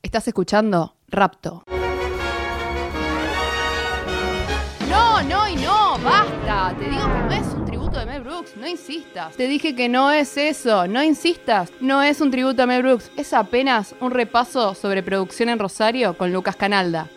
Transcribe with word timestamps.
Estás 0.00 0.28
escuchando 0.28 0.94
Rapto. 1.08 1.64
No, 4.88 5.22
no 5.22 5.48
y 5.48 5.56
no, 5.56 5.98
basta. 5.98 6.72
Te 6.78 6.88
digo 6.88 7.02
que 7.02 7.18
no 7.18 7.32
es 7.32 7.46
un 7.52 7.64
tributo 7.64 7.98
de 7.98 8.06
Mel 8.06 8.22
Brooks, 8.22 8.56
no 8.56 8.68
insistas. 8.68 9.36
Te 9.36 9.48
dije 9.48 9.74
que 9.74 9.88
no 9.88 10.12
es 10.12 10.36
eso, 10.36 10.86
no 10.86 11.02
insistas. 11.02 11.72
No 11.80 12.00
es 12.00 12.20
un 12.20 12.30
tributo 12.30 12.62
a 12.62 12.66
Mel 12.66 12.84
Brooks, 12.84 13.10
es 13.16 13.32
apenas 13.32 13.96
un 14.00 14.12
repaso 14.12 14.74
sobre 14.74 15.02
producción 15.02 15.48
en 15.48 15.58
Rosario 15.58 16.16
con 16.16 16.32
Lucas 16.32 16.54
Canalda. 16.54 17.08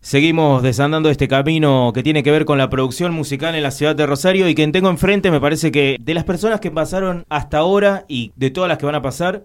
Seguimos 0.00 0.62
desandando 0.62 1.10
este 1.10 1.28
camino 1.28 1.92
que 1.92 2.02
tiene 2.02 2.22
que 2.22 2.30
ver 2.30 2.46
con 2.46 2.56
la 2.56 2.70
producción 2.70 3.12
musical 3.12 3.54
en 3.54 3.62
la 3.62 3.70
ciudad 3.70 3.94
de 3.94 4.06
Rosario 4.06 4.48
y 4.48 4.54
quien 4.54 4.72
tengo 4.72 4.88
enfrente 4.88 5.30
me 5.30 5.42
parece 5.42 5.70
que 5.70 5.98
de 6.00 6.14
las 6.14 6.24
personas 6.24 6.60
que 6.60 6.70
pasaron 6.70 7.26
hasta 7.28 7.58
ahora 7.58 8.06
y 8.08 8.32
de 8.36 8.50
todas 8.50 8.68
las 8.68 8.78
que 8.78 8.86
van 8.86 8.94
a 8.94 9.02
pasar, 9.02 9.44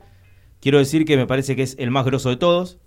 quiero 0.64 0.78
decir 0.78 1.04
que 1.04 1.18
me 1.18 1.28
parece 1.28 1.58
que 1.58 1.64
es 1.64 1.76
el 1.78 1.92
más 1.92 2.06
grosso 2.06 2.30
de 2.30 2.38
todos, 2.38 2.80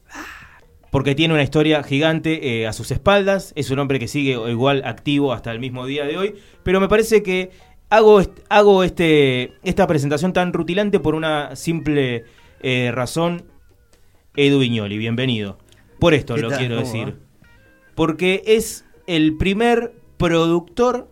porque 0.90 1.14
tiene 1.14 1.34
una 1.34 1.42
historia 1.42 1.82
gigante 1.82 2.62
eh, 2.62 2.66
a 2.66 2.72
sus 2.72 2.90
espaldas, 2.90 3.52
es 3.54 3.70
un 3.70 3.78
hombre 3.78 3.98
que 3.98 4.08
sigue 4.08 4.32
igual 4.50 4.82
activo 4.86 5.34
hasta 5.34 5.52
el 5.52 5.60
mismo 5.60 5.84
día 5.84 6.06
de 6.06 6.16
hoy, 6.16 6.34
pero 6.62 6.80
me 6.80 6.88
parece 6.88 7.22
que 7.22 7.50
hago, 7.90 8.22
hago 8.48 8.82
este, 8.82 9.52
esta 9.62 9.86
presentación 9.86 10.32
tan 10.32 10.54
rutilante 10.54 11.00
por 11.00 11.14
una 11.14 11.54
simple 11.54 12.24
eh, 12.62 12.92
razón, 12.94 13.44
Edu 14.36 14.60
Viñoli, 14.60 14.96
bienvenido. 14.96 15.58
Por 15.98 16.14
esto 16.14 16.38
lo 16.38 16.48
quiero 16.50 16.78
decir. 16.78 17.16
Porque 17.94 18.42
es 18.46 18.86
el 19.06 19.36
primer 19.36 19.92
productor 20.16 21.10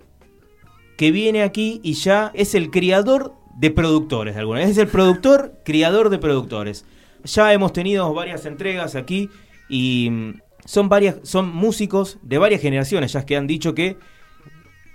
que 0.97 1.11
viene 1.11 1.43
aquí 1.43 1.81
y 1.83 1.93
ya 1.93 2.31
es 2.35 2.55
el 2.55 2.71
criador 2.71 3.35
de 3.57 3.71
productores 3.71 4.35
de 4.35 4.41
alguna 4.41 4.63
Es 4.63 4.79
el 4.79 4.89
productor, 4.89 5.61
criador 5.65 6.11
de 6.11 6.19
productores. 6.19 6.85
Ya 7.25 7.53
hemos 7.53 7.73
tenido 7.73 8.13
varias 8.13 8.47
entregas 8.47 8.95
aquí 8.95 9.31
y 9.69 10.09
mm, 10.11 10.41
son 10.65 10.89
varias, 10.89 11.17
son 11.23 11.55
músicos 11.55 12.19
de 12.23 12.39
varias 12.39 12.61
generaciones, 12.61 13.13
ya 13.13 13.25
que 13.25 13.37
han 13.37 13.47
dicho 13.47 13.75
que 13.75 13.97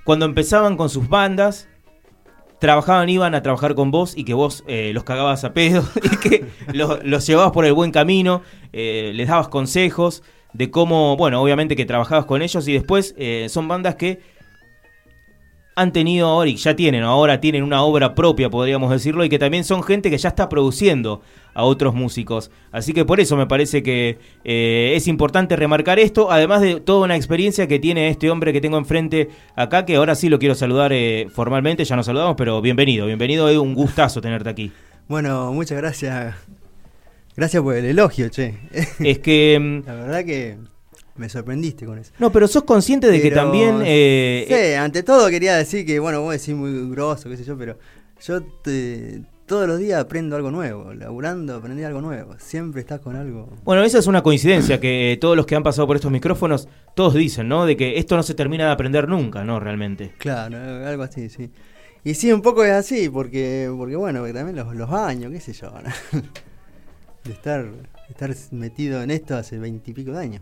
cuando 0.04 0.26
empezaban 0.26 0.78
con 0.78 0.90
sus 0.90 1.08
bandas, 1.08 1.68
trabajaban, 2.60 3.10
iban 3.10 3.36
a 3.36 3.42
trabajar 3.42 3.74
con 3.74 3.90
vos 3.90 4.16
y 4.16 4.26
que 4.26 4.34
vos 4.34 4.64
eh, 4.68 4.92
los 4.94 5.04
cagabas 5.04 5.44
a 5.44 5.54
pedo 5.54 5.84
y 6.04 6.18
que 6.18 6.46
los, 6.74 7.26
llevabas 7.26 7.52
por 7.52 7.66
el 7.66 7.74
buen 7.74 7.92
camino, 7.92 8.42
eh, 8.74 9.12
les 9.16 9.28
dabas 9.28 9.48
consejos 9.48 10.24
de 10.54 10.72
cómo, 10.72 11.16
bueno, 11.16 11.42
obviamente 11.42 11.76
que 11.76 11.86
trabajabas 11.86 12.26
con 12.26 12.42
ellos 12.42 12.68
y 12.68 12.74
después 12.74 13.16
eh, 13.18 13.48
son 13.50 13.68
bandas 13.68 13.96
que 13.96 14.20
han 15.80 15.94
tenido 15.94 16.28
ahora 16.28 16.50
y 16.50 16.56
ya 16.58 16.76
tienen, 16.76 17.04
ahora 17.04 17.40
tienen 17.40 17.64
una 17.64 17.84
obra 17.84 18.14
propia, 18.14 18.50
podríamos 18.50 18.92
decirlo, 18.92 19.24
y 19.24 19.30
que 19.30 19.40
también 19.40 19.64
son 19.64 19.82
gente 19.82 20.10
que 20.10 20.18
ya 20.18 20.30
está 20.30 20.50
produciendo 20.50 21.22
a 21.54 21.64
otros 21.64 21.96
músicos. 21.96 22.52
Así 22.72 22.92
que 22.94 23.06
por 23.06 23.20
eso 23.22 23.38
me 23.38 23.48
parece 23.48 23.82
que 23.82 24.20
eh, 24.44 24.94
es 24.96 25.08
importante 25.08 25.56
remarcar 25.56 25.98
esto, 25.98 26.32
además 26.32 26.62
de 26.62 26.82
toda 26.82 27.06
una 27.06 27.16
experiencia 27.16 27.68
que 27.68 27.80
tiene 27.80 28.10
este 28.10 28.30
hombre 28.30 28.52
que 28.52 28.60
tengo 28.60 28.78
enfrente 28.78 29.30
acá, 29.56 29.86
que 29.86 29.96
ahora 29.96 30.16
sí 30.16 30.28
lo 30.28 30.38
quiero 30.38 30.54
saludar 30.54 30.92
eh, 30.92 31.28
formalmente, 31.34 31.86
ya 31.86 31.96
nos 31.96 32.06
saludamos, 32.06 32.36
pero 32.38 32.62
bienvenido, 32.62 33.06
bienvenido, 33.06 33.48
es 33.48 33.58
un 33.58 33.74
gustazo 33.74 34.20
tenerte 34.20 34.50
aquí. 34.50 34.72
Bueno, 35.08 35.54
muchas 35.54 35.78
gracias. 35.78 36.36
Gracias 37.38 37.64
por 37.64 37.76
el 37.76 37.86
elogio, 37.86 38.28
che. 38.30 38.56
Es 39.00 39.20
que... 39.20 39.58
Mm, 39.60 39.88
La 39.88 39.94
verdad 39.94 40.26
que 40.26 40.58
me 41.20 41.30
sorprendiste 41.30 41.86
con 41.86 42.00
eso. 42.00 42.12
No, 42.18 42.32
pero 42.32 42.48
sos 42.48 42.64
consciente 42.64 43.12
de 43.12 43.22
que 43.22 43.30
también... 43.30 43.82
Eh, 43.84 44.46
sí, 44.48 44.74
ante 44.74 45.04
todo 45.04 45.30
quería 45.30 45.58
decir 45.58 45.86
que, 45.86 46.00
bueno, 46.00 46.22
vos 46.22 46.34
decís 46.34 46.56
muy 46.56 46.90
grosso, 46.90 47.30
qué 47.30 47.38
sé 47.38 47.44
yo, 47.44 47.58
pero 47.58 47.78
yo 48.26 48.42
todos 49.46 49.68
los 49.68 49.80
días 49.80 50.00
aprendo 50.00 50.38
algo 50.38 50.50
nuevo, 50.50 50.94
laburando 50.94 51.56
aprendí 51.56 51.84
algo 51.84 52.02
nuevo, 52.02 52.36
siempre 52.40 52.82
estás 52.82 53.02
con 53.02 53.18
algo. 53.18 53.52
Bueno, 53.64 53.84
esa 53.84 54.00
es 54.00 54.08
una 54.08 54.24
coincidencia 54.24 54.80
que 54.80 55.18
todos 55.20 55.36
los 55.36 55.46
que 55.46 55.56
han 55.56 55.64
pasado 55.64 55.88
por 55.88 55.98
estos 55.98 56.12
micrófonos, 56.12 56.70
todos 56.96 57.16
dicen, 57.16 57.50
¿no? 57.50 57.66
De 57.66 57.76
que 57.76 57.98
esto 57.98 58.16
no 58.16 58.24
se 58.24 58.34
termina 58.34 58.66
de 58.66 58.72
aprender 58.72 59.10
nunca, 59.10 59.44
¿no? 59.44 59.60
Realmente. 59.60 60.14
Claro, 60.20 60.58
algo 60.88 61.04
así, 61.04 61.30
sí. 61.30 61.52
Y 62.06 62.14
sí, 62.14 62.32
un 62.32 62.42
poco 62.42 62.64
es 62.64 62.72
así, 62.72 63.10
porque, 63.10 63.70
porque 63.76 63.98
bueno, 63.98 64.24
también 64.32 64.56
los, 64.56 64.74
los 64.74 64.90
años, 64.92 65.34
qué 65.34 65.42
sé 65.42 65.52
yo, 65.52 65.74
de 67.26 67.32
estar, 67.32 67.68
estar 68.10 68.34
metido 68.52 69.04
en 69.04 69.12
esto 69.12 69.36
hace 69.36 69.60
veintipico 69.60 70.14
de 70.14 70.20
años 70.20 70.42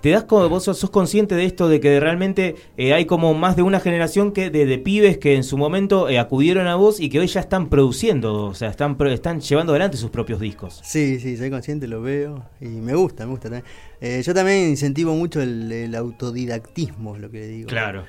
te 0.00 0.10
das 0.10 0.24
como 0.24 0.48
vos 0.48 0.64
sos, 0.64 0.90
consciente 0.90 1.34
de 1.34 1.44
esto 1.44 1.68
de 1.68 1.80
que 1.80 2.00
realmente 2.00 2.56
eh, 2.76 2.94
hay 2.94 3.04
como 3.04 3.34
más 3.34 3.56
de 3.56 3.62
una 3.62 3.80
generación 3.80 4.32
que 4.32 4.50
de, 4.50 4.78
pibes 4.78 5.18
que 5.18 5.36
en 5.36 5.44
su 5.44 5.58
momento 5.58 6.08
eh, 6.08 6.18
acudieron 6.18 6.66
a 6.66 6.76
vos 6.76 7.00
y 7.00 7.10
que 7.10 7.20
hoy 7.20 7.26
ya 7.26 7.40
están 7.40 7.68
produciendo, 7.68 8.46
o 8.46 8.54
sea, 8.54 8.70
están 8.70 8.96
están 9.08 9.40
llevando 9.40 9.72
adelante 9.72 9.96
sus 9.96 10.10
propios 10.10 10.40
discos. 10.40 10.80
Sí, 10.82 11.20
sí, 11.20 11.36
soy 11.36 11.50
consciente, 11.50 11.86
lo 11.86 12.00
veo 12.00 12.44
y 12.60 12.68
me 12.68 12.94
gusta, 12.94 13.24
me 13.26 13.32
gusta 13.32 13.50
también. 13.50 13.64
Eh, 14.00 14.22
yo 14.24 14.32
también 14.32 14.70
incentivo 14.70 15.14
mucho 15.14 15.42
el, 15.42 15.94
autodidactismo, 15.94 17.16
es 17.16 17.22
lo 17.22 17.30
que 17.30 17.46
digo. 17.46 17.68
Claro. 17.68 18.04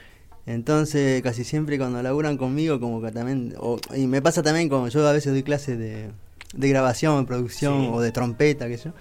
Entonces, 0.45 1.21
casi 1.21 1.43
siempre 1.43 1.77
cuando 1.77 2.01
laburan 2.01 2.37
conmigo, 2.37 2.79
como 2.79 3.01
que 3.01 3.11
también, 3.11 3.53
y 3.95 4.07
me 4.07 4.21
pasa 4.21 4.41
también 4.41 4.69
como 4.69 4.87
yo 4.87 5.05
a 5.07 5.11
veces 5.11 5.33
doy 5.33 5.43
clases 5.43 5.77
de, 5.77 6.09
de 6.53 6.69
grabación, 6.69 7.25
producción 7.25 7.89
o 7.93 8.01
de 8.01 8.11
trompeta, 8.11 8.65
sé 8.65 8.77
yo 8.77 8.91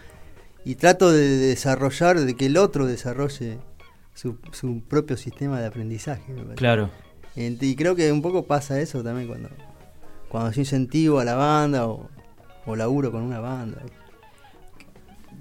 y 0.65 0.75
trato 0.75 1.11
de 1.11 1.37
desarrollar, 1.37 2.21
de 2.21 2.37
que 2.37 2.47
el 2.47 2.57
otro 2.57 2.87
desarrolle 2.87 3.59
su, 4.15 4.37
su 4.53 4.83
propio 4.83 5.17
sistema 5.17 5.61
de 5.61 5.67
aprendizaje. 5.67 6.35
Claro. 6.57 6.91
Y 7.35 7.77
creo 7.77 7.95
que 7.95 8.13
un 8.13 8.23
poco 8.23 8.47
pasa 8.47 8.81
eso 8.81 9.03
también 9.03 9.29
cuando, 9.29 9.49
cuando 10.29 10.51
yo 10.51 10.61
incentivo 10.61 11.21
a 11.21 11.25
la 11.25 11.35
banda 11.35 11.87
o, 11.87 12.09
o 12.67 12.77
laburo 12.77 13.11
con 13.11 13.23
una 13.23 13.41
banda. 13.41 13.83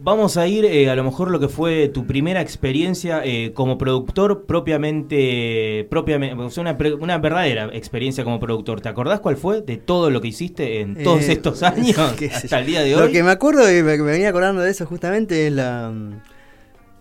Vamos 0.02 0.38
a 0.38 0.48
ir 0.48 0.64
eh, 0.64 0.90
a 0.90 0.96
lo 0.96 1.04
mejor 1.04 1.30
lo 1.30 1.42
que 1.42 1.50
fue 1.50 1.90
tu 1.90 2.08
primera 2.08 2.40
experiencia 2.40 3.22
eh, 3.26 3.52
como 3.54 3.78
productor 3.78 4.46
propiamente, 4.46 5.86
propiamente 5.90 6.36
una, 6.62 6.78
una, 7.02 7.18
verdadera 7.18 7.70
experiencia 7.74 8.24
como 8.24 8.40
productor. 8.40 8.80
¿Te 8.80 8.88
acordás 8.88 9.20
cuál 9.20 9.36
fue 9.36 9.60
de 9.60 9.76
todo 9.76 10.10
lo 10.10 10.22
que 10.22 10.30
hiciste 10.30 10.80
en 10.80 11.04
todos 11.04 11.28
eh, 11.28 11.34
estos 11.34 11.64
años 11.64 11.98
hasta 11.98 12.60
el 12.60 12.66
día 12.66 12.82
de 12.82 12.96
hoy? 12.96 13.08
Lo 13.08 13.12
que 13.12 13.24
me 13.24 13.32
acuerdo 13.32 13.70
y 13.70 13.84
me, 13.84 13.98
me, 13.98 14.04
venía 14.04 14.30
acordando 14.30 14.62
de 14.62 14.72
eso 14.72 14.86
justamente 14.86 15.48
es 15.48 15.54
la... 15.54 15.92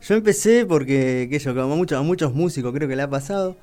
Yo 0.02 0.14
empecé 0.16 0.66
porque, 0.66 1.28
que 1.30 1.38
yo, 1.38 1.54
como 1.54 1.76
muchos, 1.76 2.00
a 2.00 2.02
muchos 2.02 2.34
músicos 2.34 2.72
creo 2.74 2.88
que 2.88 2.96
le 2.96 3.02
ha 3.02 3.10
pasado, 3.10 3.56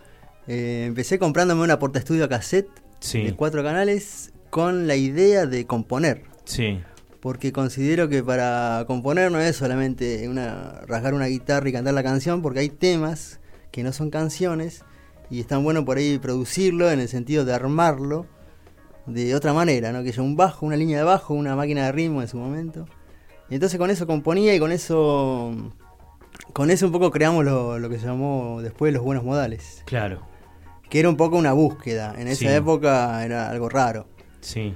empecé 0.47 1.19
comprándome 1.19 1.61
una 1.61 1.77
porta 1.77 1.99
estudio 1.99 2.29
cassette 2.29 2.69
de 3.11 3.33
cuatro 3.35 3.63
canales 3.63 4.31
con 4.49 4.87
la 4.87 4.95
idea 4.95 5.45
de 5.45 5.65
componer. 5.65 6.23
Sí 6.45 6.77
porque 7.25 7.51
considero 7.51 8.07
que 8.07 8.21
para 8.21 8.83
componer 8.85 9.31
no 9.31 9.39
es 9.39 9.55
solamente 9.55 10.29
una, 10.29 10.81
rasgar 10.85 11.15
una 11.15 11.25
guitarra 11.25 11.67
y 11.67 11.71
cantar 11.71 11.95
la 11.95 12.03
canción, 12.03 12.43
porque 12.43 12.59
hay 12.59 12.69
temas 12.69 13.39
que 13.71 13.81
no 13.81 13.91
son 13.93 14.11
canciones 14.11 14.83
y 15.31 15.39
están 15.39 15.63
bueno 15.63 15.83
por 15.85 15.97
ahí 15.97 16.19
producirlo 16.19 16.91
en 16.91 16.99
el 16.99 17.07
sentido 17.07 17.43
de 17.43 17.51
armarlo 17.51 18.27
de 19.07 19.33
otra 19.33 19.53
manera, 19.53 19.91
¿no? 19.91 20.03
Que 20.03 20.11
yo 20.11 20.21
un 20.21 20.35
bajo, 20.35 20.67
una 20.67 20.75
línea 20.75 20.99
de 20.99 21.03
bajo, 21.03 21.33
una 21.33 21.55
máquina 21.55 21.87
de 21.87 21.93
ritmo 21.93 22.21
en 22.21 22.27
su 22.27 22.37
momento. 22.37 22.85
Y 23.49 23.55
entonces 23.55 23.79
con 23.79 23.89
eso 23.89 24.05
componía 24.05 24.53
y 24.53 24.59
con 24.59 24.71
eso 24.71 25.51
con 26.53 26.69
eso 26.69 26.85
un 26.85 26.91
poco 26.91 27.09
creamos 27.09 27.43
lo, 27.43 27.79
lo 27.79 27.89
que 27.89 27.97
se 27.97 28.05
llamó 28.05 28.61
después 28.61 28.93
los 28.93 29.01
buenos 29.01 29.23
modales. 29.23 29.81
Claro. 29.85 30.21
Que 30.91 30.99
era 30.99 31.09
un 31.09 31.17
poco 31.17 31.37
una 31.37 31.53
búsqueda. 31.53 32.13
En 32.19 32.27
esa 32.27 32.55
época 32.55 33.25
era 33.25 33.49
algo 33.49 33.67
raro. 33.67 34.05
Sí. 34.41 34.75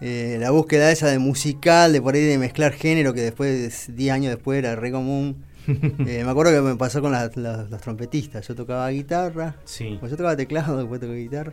Eh, 0.00 0.38
la 0.40 0.50
búsqueda 0.50 0.90
esa 0.90 1.08
de 1.08 1.18
musical, 1.18 1.92
de 1.92 2.00
por 2.00 2.14
ahí 2.14 2.24
de 2.24 2.38
mezclar 2.38 2.72
género, 2.72 3.12
que 3.12 3.20
después, 3.20 3.94
10 3.94 4.12
años 4.12 4.30
después, 4.34 4.58
era 4.58 4.76
re 4.76 4.90
común. 4.90 5.44
Eh, 5.70 6.24
me 6.24 6.30
acuerdo 6.30 6.52
que 6.52 6.60
me 6.62 6.74
pasó 6.74 7.00
con 7.00 7.12
los 7.12 7.80
trompetistas. 7.80 8.48
Yo 8.48 8.56
tocaba 8.56 8.88
guitarra, 8.88 9.54
sí. 9.64 9.98
pues 10.00 10.10
yo 10.10 10.16
tocaba 10.16 10.34
teclado, 10.34 10.78
después 10.78 11.00
tocaba 11.00 11.16
guitarra. 11.16 11.52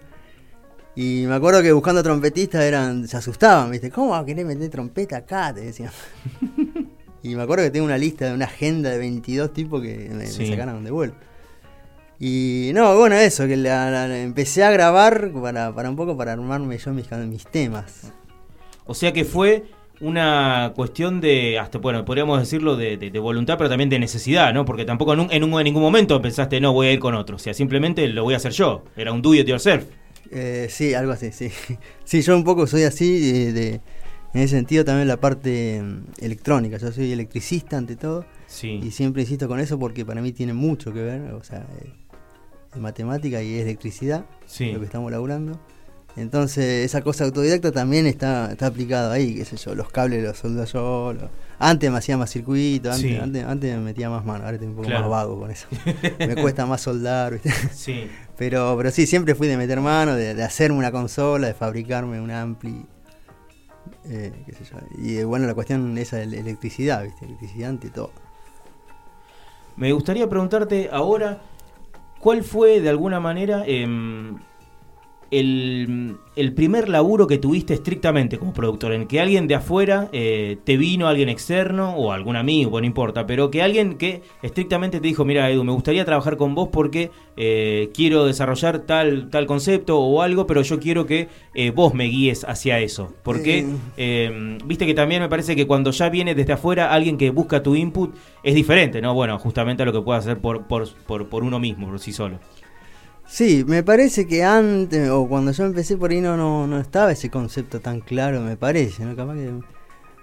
Y 0.96 1.26
me 1.28 1.36
acuerdo 1.36 1.62
que 1.62 1.72
buscando 1.72 2.02
trompetistas 2.02 2.64
eran, 2.64 3.08
se 3.08 3.18
asustaban, 3.18 3.70
¿viste? 3.70 3.92
¿Cómo 3.92 4.12
va 4.12 4.20
a 4.20 4.26
querer 4.26 4.44
meter 4.46 4.72
trompeta 4.72 5.18
acá? 5.18 5.54
Te 5.54 5.62
decían. 5.62 5.92
y 7.22 7.36
me 7.36 7.44
acuerdo 7.44 7.66
que 7.66 7.70
tengo 7.70 7.86
una 7.86 8.00
lista 8.00 8.26
de 8.26 8.34
una 8.34 8.46
agenda 8.46 8.90
de 8.90 8.98
22 8.98 9.54
tipos 9.54 9.84
que 9.84 10.10
me, 10.12 10.26
sacaron 10.26 10.84
de 10.84 10.90
vuelo. 10.90 11.14
Y 12.20 12.72
no, 12.74 12.98
bueno, 12.98 13.16
eso, 13.16 13.46
que 13.46 13.54
empecé 14.24 14.64
a 14.64 14.72
grabar 14.72 15.32
para, 15.34 15.76
para 15.76 15.90
un 15.92 15.96
poco 15.96 16.18
para 16.18 16.34
armarme 16.34 16.80
yo 16.80 16.92
mis, 16.94 17.12
mis 17.12 17.46
temas. 17.46 18.12
O 18.88 18.94
sea 18.94 19.14
que 19.14 19.24
fue 19.26 19.66
una 20.00 20.74
cuestión 20.76 21.20
de, 21.22 21.58
hasta 21.60 21.80
bueno, 21.80 22.06
podríamos 22.06 22.40
decirlo 22.40 22.76
de, 22.78 22.98
de- 22.98 23.10
de 23.10 23.20
voluntad, 23.20 23.58
pero 23.58 23.70
también 23.70 23.90
de 23.90 24.00
necesidad, 24.00 24.54
¿no? 24.54 24.64
Porque 24.66 24.86
tampoco 24.86 25.14
en, 25.14 25.22
un- 25.22 25.32
en, 25.32 25.44
un- 25.44 25.60
en 25.60 25.64
ningún 25.66 25.82
momento 25.82 26.22
pensaste, 26.22 26.60
no, 26.62 26.72
voy 26.74 26.88
a 26.88 26.94
ir 26.94 27.00
con 27.00 27.16
otro. 27.16 27.36
O 27.38 27.40
sea, 27.40 27.54
simplemente 27.54 28.08
lo 28.08 28.24
voy 28.24 28.34
a 28.36 28.38
hacer 28.38 28.52
yo. 28.52 28.84
Era 28.96 29.12
un 29.12 29.22
do 29.22 29.34
it 29.34 29.48
yourself. 29.48 29.86
Eh, 30.32 30.68
sí, 30.70 30.94
algo 30.94 31.12
así, 31.14 31.32
sí. 31.32 31.50
Sí, 32.04 32.22
yo 32.22 32.36
un 32.36 32.44
poco 32.44 32.68
soy 32.68 32.84
así, 32.84 33.20
de, 33.20 33.54
de- 33.54 33.82
en 34.34 34.42
ese 34.42 34.56
sentido 34.58 34.86
también 34.86 35.08
la 35.08 35.18
parte 35.18 35.82
mm, 35.82 36.04
electrónica. 36.24 36.78
Yo 36.78 36.92
soy 36.92 37.12
electricista 37.12 37.78
ante 37.78 37.96
todo 37.96 38.26
Sí. 38.46 38.80
y 38.84 38.92
siempre 38.92 39.24
insisto 39.24 39.48
con 39.48 39.60
eso 39.60 39.80
porque 39.80 40.06
para 40.06 40.22
mí 40.22 40.32
tiene 40.32 40.54
mucho 40.54 40.94
que 40.94 41.02
ver, 41.02 41.22
o 41.34 41.44
sea, 41.44 41.66
eh, 41.82 41.92
es 42.76 42.80
matemática 42.80 43.42
y 43.42 43.56
es 43.56 43.64
electricidad, 43.64 44.26
Sí. 44.46 44.72
lo 44.72 44.80
que 44.80 44.86
estamos 44.86 45.12
laburando. 45.12 45.60
Entonces, 46.18 46.84
esa 46.86 47.02
cosa 47.02 47.26
autodidacta 47.26 47.72
también 47.72 48.08
está, 48.08 48.52
está 48.52 48.68
aplicada 48.68 49.14
ahí, 49.14 49.36
qué 49.36 49.46
sé 49.46 49.56
yo, 49.58 49.76
los 49.76 49.90
cables 49.90 50.24
los 50.24 50.38
soldo 50.38 50.66
yo. 50.66 51.14
Antes 51.60 51.92
me 51.92 51.98
hacía 51.98 52.18
más 52.18 52.30
circuito, 52.32 52.92
antes, 52.92 53.10
Sí. 53.12 53.18
antes, 53.18 53.44
antes 53.46 53.76
me 53.78 53.82
metía 53.84 54.10
más 54.10 54.26
mano, 54.26 54.44
ahora 54.44 54.56
estoy 54.56 54.68
un 54.68 54.76
poco 54.76 54.88
Claro. 54.88 55.02
más 55.04 55.10
vago 55.12 55.40
con 55.40 55.52
eso. 55.52 55.68
me 56.20 56.36
cuesta 56.36 56.66
más 56.66 56.82
soldar, 56.82 57.34
¿viste? 57.34 57.52
Sí. 57.74 58.10
Pero, 58.38 58.76
pero 58.78 58.92
sí, 58.92 59.06
siempre 59.08 59.36
fui 59.36 59.48
de 59.48 59.58
meter 59.58 59.80
mano, 59.80 60.16
de, 60.16 60.34
de 60.36 60.44
hacerme 60.44 60.78
una 60.78 60.92
consola, 60.92 61.48
de 61.48 61.54
fabricarme 61.54 62.20
un 62.20 62.32
ampli. 62.32 62.86
eh, 64.10 64.32
qué 64.46 64.52
sé 64.54 64.64
yo. 64.66 64.78
Y 65.02 65.18
eh, 65.18 65.24
bueno, 65.26 65.48
la 65.48 65.54
cuestión 65.54 65.98
esa 65.98 66.18
de 66.18 66.26
la 66.28 66.38
electricidad, 66.38 67.04
¿viste? 67.04 67.26
Electricidad 67.26 67.70
ante 67.70 67.90
todo. 67.90 68.12
Me 69.76 69.92
gustaría 69.94 70.28
preguntarte 70.28 70.90
ahora, 70.92 71.42
¿cuál 72.20 72.44
fue 72.44 72.82
de 72.82 72.90
alguna 72.90 73.20
manera 73.20 73.64
em, 73.68 74.38
el, 75.32 76.18
el 76.36 76.54
primer 76.54 76.90
laburo 76.90 77.28
que 77.28 77.38
tuviste 77.38 77.74
estrictamente 77.74 78.38
como 78.38 78.54
productor? 78.54 78.94
En 78.94 79.08
que 79.08 79.20
alguien 79.20 79.48
de 79.48 79.56
afuera 79.56 80.10
eh, 80.12 80.58
te 80.64 80.78
vino, 80.78 81.08
alguien 81.08 81.30
externo 81.30 81.96
o 81.96 82.12
algún 82.12 82.36
amigo, 82.36 82.80
no 82.80 82.86
importa, 82.86 83.26
pero 83.26 83.52
que 83.52 83.62
alguien 83.62 83.98
que 83.98 84.22
estrictamente 84.42 85.00
te 85.00 85.08
dijo, 85.08 85.26
mira 85.26 85.50
Edu, 85.50 85.64
me 85.64 85.72
gustaría 85.72 86.06
trabajar 86.06 86.38
con 86.38 86.56
vos 86.56 86.70
porque 86.72 87.12
eh, 87.36 87.92
quiero 87.94 88.26
desarrollar 88.26 88.80
tal, 88.80 89.30
tal 89.30 89.46
concepto 89.46 90.00
o 90.00 90.22
algo, 90.22 90.48
pero 90.48 90.62
yo 90.64 90.80
quiero 90.80 91.06
que 91.06 91.30
eh, 91.54 91.72
vos 91.72 91.94
me 91.94 92.06
guíes 92.06 92.44
hacia 92.44 92.80
eso. 92.80 93.14
Porque, 93.24 93.66
eh, 93.98 94.58
viste 94.66 94.86
que 94.86 94.94
también 94.94 95.22
me 95.22 95.30
parece 95.30 95.56
que 95.56 95.68
cuando 95.68 95.92
ya 95.92 96.10
viene 96.10 96.36
desde 96.36 96.54
afuera 96.54 96.92
alguien 96.92 97.18
que 97.18 97.30
busca 97.30 97.64
tu 97.64 97.76
input 97.76 98.16
es 98.44 98.56
diferente, 98.56 99.02
¿no? 99.02 99.14
Bueno, 99.14 99.38
justamente 99.40 99.84
a 99.84 99.86
lo 99.86 99.94
que 99.94 100.02
puede 100.02 100.20
hacer 100.20 100.40
por, 100.40 100.68
por, 100.68 100.88
por, 101.06 101.28
por 101.28 101.44
uno 101.44 101.60
mismo, 101.60 101.88
por 101.88 102.00
sí 102.00 102.12
solo. 102.12 102.40
Sí, 103.28 103.64
me 103.68 103.84
parece 103.84 104.26
que 104.26 104.44
antes, 104.44 105.10
o 105.10 105.28
cuando 105.28 105.52
yo 105.52 105.66
empecé 105.66 105.98
por 105.98 106.12
ahí, 106.12 106.22
no, 106.22 106.38
no, 106.38 106.66
no 106.66 106.80
estaba 106.80 107.12
ese 107.12 107.30
concepto 107.30 107.80
tan 107.82 108.00
claro, 108.00 108.42
me 108.42 108.56
parece, 108.58 109.04
¿no? 109.04 109.16
Capaz 109.16 109.36
que 109.36 109.52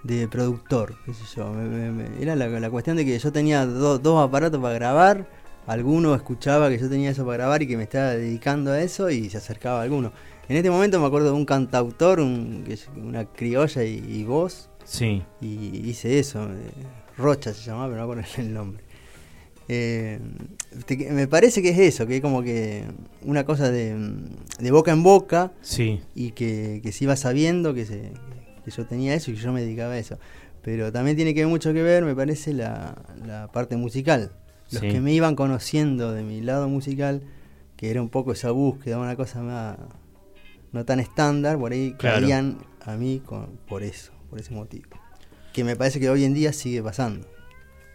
de 0.05 0.29
productor, 0.29 0.95
qué 1.05 1.13
sé 1.15 1.23
yo. 1.37 1.51
me- 1.53 1.65
me- 1.69 1.91
me- 1.91 2.23
era 2.23 2.35
la, 2.37 2.49
la 2.49 2.71
cuestión 2.71 2.97
de 2.97 3.05
que 3.05 3.19
yo 3.19 3.33
tenía 3.33 3.67
do- 3.67 3.99
dos 3.99 4.27
aparatos 4.27 4.61
para 4.61 4.75
grabar, 4.75 5.29
alguno 5.67 6.15
escuchaba 6.15 6.69
que 6.71 6.79
yo 6.79 6.89
tenía 6.89 7.11
eso 7.11 7.25
para 7.25 7.39
grabar 7.39 7.63
y 7.63 7.67
que 7.69 7.77
me 7.77 7.85
estaba 7.85 8.11
dedicando 8.11 8.73
a 8.73 8.81
eso 8.83 9.09
y 9.11 9.29
se 9.31 9.39
acercaba 9.39 9.81
a 9.81 9.83
alguno. 9.83 10.13
En 10.49 10.57
este 10.57 10.71
momento 10.71 11.01
me 11.01 11.07
acuerdo 11.07 11.29
de 11.29 11.33
un 11.35 11.47
cantautor, 11.47 12.21
un, 12.21 12.65
una 12.97 13.25
criolla 13.27 13.83
y, 13.85 13.97
y 14.07 14.25
voz, 14.25 14.69
Sí, 14.85 15.23
y 15.41 15.89
hice 15.89 16.19
eso. 16.19 16.45
eh, 16.45 16.71
Rocha 17.17 17.55
se 17.55 17.63
llamaba, 17.63 17.89
pero 17.89 18.01
no 18.03 18.07
me 18.09 18.13
acuerdo 18.21 18.43
el 18.43 18.53
nombre. 18.53 18.85
Eh, 19.69 20.21
te- 20.87 21.11
me 21.13 21.27
parece 21.27 21.63
que 21.63 21.71
es 21.71 21.79
eso, 21.79 22.07
que 22.07 22.17
es 22.17 22.23
como 22.23 22.43
que 22.43 22.85
una 23.23 23.45
cosa 23.45 23.71
de, 23.71 23.97
de 24.59 24.71
boca 24.71 24.93
en 24.93 25.03
boca 25.03 25.53
sí, 25.63 26.01
y 26.15 26.33
que, 26.33 26.81
que 26.83 26.93
se 26.93 27.05
iba 27.05 27.17
sabiendo 27.17 27.73
que, 27.75 27.87
se, 27.87 28.13
que 28.65 28.71
yo 28.71 28.87
tenía 28.87 29.15
eso 29.15 29.31
y 29.31 29.35
que 29.35 29.41
yo 29.41 29.53
me 29.53 29.63
dedicaba 29.63 29.95
a 29.95 29.99
eso. 29.99 30.19
Pero 30.63 30.93
también 30.93 31.17
tiene 31.17 31.35
que 31.35 31.47
mucho 31.47 31.73
que 31.73 31.83
ver, 31.83 32.05
me 32.05 32.15
parece, 32.15 32.53
la, 32.55 32.95
la 33.27 33.51
parte 33.53 33.77
musical. 33.77 34.33
Los 34.71 34.81
Sí. 34.81 34.89
que 34.89 35.01
me 35.01 35.13
iban 35.13 35.37
conociendo 35.37 36.13
de 36.13 36.23
mi 36.23 36.41
lado 36.41 36.69
musical, 36.69 37.23
que 37.77 37.91
era 37.91 38.01
un 38.01 38.09
poco 38.09 38.33
esa 38.33 38.51
búsqueda, 38.51 38.99
una 38.99 39.15
cosa 39.17 39.43
más 39.43 39.77
no 40.73 40.85
tan 40.85 41.01
estándar, 41.01 41.59
por 41.59 41.73
ahí 41.73 41.95
Claro. 41.99 42.21
caían 42.23 42.59
a 42.81 42.97
mí 42.97 43.21
con- 43.25 43.59
por 43.69 43.83
eso, 43.83 44.13
por 44.31 44.41
ese 44.41 44.53
motivo. 44.53 44.89
Que 45.53 45.65
me 45.65 45.77
parece 45.77 46.01
que 46.01 46.09
hoy 46.11 46.25
en 46.25 46.35
día 46.35 46.53
sigue 46.53 46.83
pasando. 46.83 47.27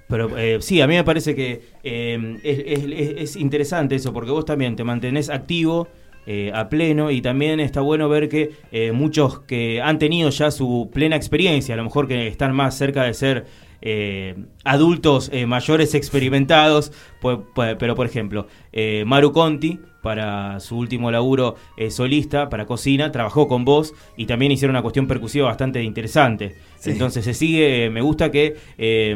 Pero 0.09 0.38
eh, 0.38 0.57
sí, 0.59 0.81
a 0.81 0.88
mí 0.88 0.95
me 0.95 1.03
parece 1.03 1.35
que 1.35 1.61
eh, 1.83 2.38
es, 2.44 2.59
es- 2.65 2.83
es- 2.91 3.21
es 3.21 3.35
interesante 3.35 3.95
eso, 3.95 4.11
porque 4.11 4.31
vos 4.31 4.44
también 4.44 4.75
te 4.75 4.83
mantenés 4.83 5.29
activo 5.29 5.88
eh, 6.25 6.51
a 6.53 6.67
pleno 6.67 7.11
y 7.11 7.21
también 7.21 7.59
está 7.59 7.81
bueno 7.81 8.09
ver 8.09 8.27
que 8.27 8.51
eh, 8.71 8.91
muchos 8.91 9.39
que 9.41 9.81
han 9.81 9.97
tenido 10.00 10.29
ya 10.31 10.51
su 10.51 10.89
plena 10.94 11.15
experiencia, 11.15 11.75
a 11.75 11.77
lo 11.77 11.83
mejor 11.85 12.07
que 12.07 12.27
están 12.27 12.53
más 12.56 12.75
cerca 12.77 13.03
de 13.03 13.13
ser 13.13 13.45
eh, 13.81 14.35
adultos 14.65 15.29
eh, 15.31 15.45
mayores 15.45 15.94
experimentados, 15.95 16.91
pues, 17.21 17.38
pues, 17.56 17.75
pero 17.79 17.95
por 17.95 18.06
ejemplo, 18.06 18.47
eh, 18.73 19.03
Maru 19.07 19.31
Conti, 19.31 19.79
para 20.01 20.59
su 20.59 20.77
último 20.77 21.11
laburo 21.11 21.56
eh, 21.77 21.89
solista, 21.91 22.50
para 22.50 22.65
cocina, 22.65 23.11
trabajó 23.11 23.47
con 23.47 23.63
vos 23.63 23.94
y 24.17 24.25
también 24.25 24.51
hicieron 24.51 24.75
una 24.75 24.81
cuestión 24.81 25.07
percusiva 25.07 25.47
bastante 25.47 25.81
interesante. 25.83 26.56
Sí. 26.79 26.91
Entonces 26.91 27.23
se 27.25 27.33
sigue, 27.33 27.89
me 27.89 28.01
gusta 28.01 28.31
que 28.31 28.56
eh, 28.77 29.15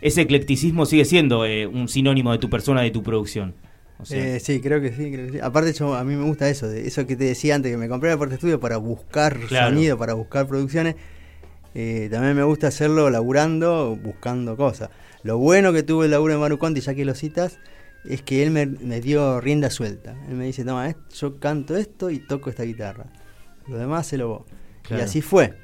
ese 0.00 0.22
eclecticismo 0.22 0.86
sigue 0.86 1.04
siendo 1.04 1.44
eh, 1.46 1.66
un 1.66 1.88
sinónimo 1.88 2.32
de 2.32 2.38
tu 2.38 2.48
persona, 2.50 2.82
de 2.82 2.90
tu 2.90 3.02
producción. 3.02 3.54
O 3.98 4.04
sea, 4.04 4.36
Eh, 4.36 4.40
sí, 4.40 4.60
creo 4.60 4.80
que 4.80 4.90
sí, 4.92 5.10
creo 5.10 5.26
que 5.26 5.32
sí. 5.32 5.38
Aparte 5.40 5.72
yo, 5.72 5.94
a 5.94 6.04
mí 6.04 6.14
me 6.16 6.24
gusta 6.24 6.48
eso, 6.50 6.68
de 6.68 6.86
eso 6.86 7.06
que 7.06 7.16
te 7.16 7.24
decía 7.24 7.54
antes, 7.54 7.72
que 7.72 7.78
me 7.78 7.88
compré 7.88 8.10
la 8.10 8.18
parte 8.18 8.34
estudio 8.34 8.60
para 8.60 8.76
buscar 8.76 9.38
Claro. 9.40 9.70
sonido, 9.74 9.96
para 9.96 10.12
buscar 10.14 10.46
producciones. 10.46 10.96
Eh, 11.74 12.08
también 12.10 12.34
me 12.36 12.42
gusta 12.42 12.68
hacerlo 12.68 13.10
laburando, 13.10 13.96
buscando 14.02 14.56
cosas. 14.56 14.90
Lo 15.22 15.38
bueno 15.38 15.72
que 15.72 15.82
tuvo 15.82 16.04
el 16.04 16.10
laburo 16.10 16.34
de 16.34 16.40
Maru 16.40 16.58
Conti, 16.58 16.80
ya 16.80 16.94
que 16.94 17.04
lo 17.04 17.14
citas, 17.14 17.58
es 18.04 18.22
que 18.22 18.42
él 18.42 18.50
me, 18.50 18.66
me 18.66 19.00
dio 19.00 19.40
rienda 19.40 19.70
suelta. 19.70 20.14
Él 20.28 20.36
me 20.36 20.44
dice, 20.44 20.64
toma, 20.64 20.88
est- 20.88 20.98
yo 21.18 21.38
canto 21.40 21.76
esto 21.76 22.10
y 22.10 22.18
toco 22.18 22.50
esta 22.50 22.62
guitarra. 22.62 23.06
Lo 23.66 23.76
demás 23.78 24.06
se 24.06 24.16
lo 24.18 24.28
vos. 24.28 24.42
Claro. 24.82 25.02
Y 25.02 25.04
así 25.04 25.20
fue. 25.22 25.54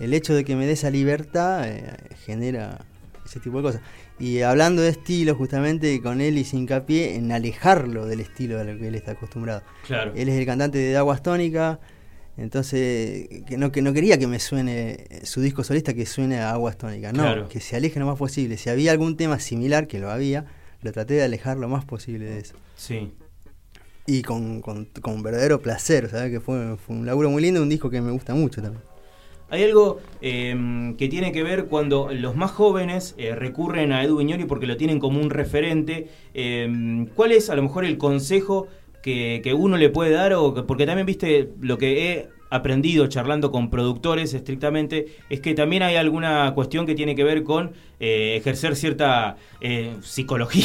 El 0.00 0.12
hecho 0.12 0.34
de 0.34 0.44
que 0.44 0.56
me 0.56 0.66
dé 0.66 0.72
esa 0.72 0.90
libertad 0.90 1.68
eh, 1.68 1.96
genera 2.26 2.84
ese 3.24 3.40
tipo 3.40 3.56
de 3.58 3.62
cosas. 3.62 3.80
Y 4.18 4.40
hablando 4.40 4.82
de 4.82 4.90
estilo, 4.90 5.34
justamente 5.34 6.00
con 6.02 6.20
él 6.20 6.36
hice 6.38 6.56
hincapié 6.56 7.16
en 7.16 7.32
alejarlo 7.32 8.06
del 8.06 8.20
estilo 8.20 8.58
a 8.60 8.64
lo 8.64 8.78
que 8.78 8.88
él 8.88 8.94
está 8.94 9.12
acostumbrado. 9.12 9.62
claro. 9.86 10.12
Él 10.14 10.28
es 10.28 10.38
el 10.38 10.46
cantante 10.46 10.78
de 10.78 10.96
Aguas 10.96 11.22
Tónica, 11.22 11.80
entonces 12.36 13.28
que 13.46 13.56
no, 13.56 13.70
que 13.72 13.80
no 13.80 13.92
quería 13.92 14.18
que 14.18 14.26
me 14.26 14.40
suene 14.40 15.06
su 15.22 15.40
disco 15.40 15.62
solista 15.64 15.94
que 15.94 16.04
suene 16.04 16.38
a 16.40 16.50
Aguas 16.50 16.76
Tónica, 16.76 17.12
no, 17.12 17.22
Claro. 17.22 17.48
que 17.48 17.60
se 17.60 17.76
aleje 17.76 17.98
lo 18.00 18.06
más 18.06 18.18
posible. 18.18 18.56
Si 18.56 18.70
había 18.70 18.92
algún 18.92 19.16
tema 19.16 19.38
similar, 19.38 19.86
que 19.86 19.98
lo 20.00 20.10
había, 20.10 20.44
lo 20.82 20.92
traté 20.92 21.14
de 21.14 21.22
alejar 21.22 21.56
lo 21.56 21.68
más 21.68 21.84
posible 21.84 22.26
de 22.26 22.38
eso. 22.40 22.56
Sí. 22.76 23.12
Y 24.06 24.22
con, 24.22 24.60
con, 24.60 24.84
con 25.00 25.22
verdadero 25.22 25.62
placer, 25.62 26.10
¿sabes? 26.10 26.30
Que 26.30 26.40
fue, 26.40 26.76
fue 26.76 26.94
un 26.96 27.06
laburo 27.06 27.30
muy 27.30 27.40
lindo, 27.42 27.62
un 27.62 27.68
disco 27.70 27.88
que 27.88 28.00
me 28.02 28.10
gusta 28.10 28.34
mucho 28.34 28.60
también. 28.60 28.82
Hay 29.50 29.62
algo 29.62 30.00
eh, 30.20 30.94
que 30.98 31.08
tiene 31.08 31.30
que 31.32 31.42
ver 31.42 31.66
cuando 31.66 32.08
los 32.12 32.34
más 32.36 32.50
jóvenes 32.50 33.14
eh, 33.18 33.34
recurren 33.34 33.92
a 33.92 34.02
Edu 34.02 34.16
Viñori 34.18 34.44
porque 34.46 34.66
lo 34.66 34.76
tienen 34.76 34.98
como 34.98 35.20
un 35.20 35.30
referente. 35.30 36.08
Eh, 36.34 37.06
¿Cuál 37.14 37.32
es 37.32 37.50
a 37.50 37.54
lo 37.56 37.62
mejor 37.62 37.84
el 37.84 37.98
consejo 37.98 38.66
que, 39.02 39.40
que 39.44 39.54
uno 39.54 39.76
le 39.76 39.90
puede 39.90 40.10
dar? 40.12 40.32
O 40.34 40.54
que- 40.54 40.62
porque 40.62 40.86
también, 40.86 41.06
viste, 41.06 41.50
lo 41.60 41.78
que 41.78 42.12
he 42.12 42.28
aprendido 42.54 43.06
charlando 43.08 43.50
con 43.50 43.70
productores 43.70 44.32
estrictamente 44.34 45.06
es 45.30 45.40
que 45.40 45.54
también 45.54 45.82
hay 45.82 45.96
alguna 45.96 46.52
cuestión 46.54 46.86
que 46.86 46.94
tiene 46.94 47.14
que 47.14 47.24
ver 47.24 47.42
con 47.42 47.72
eh, 48.00 48.36
ejercer 48.36 48.76
cierta 48.76 49.36
eh, 49.60 49.94
psicología 50.02 50.60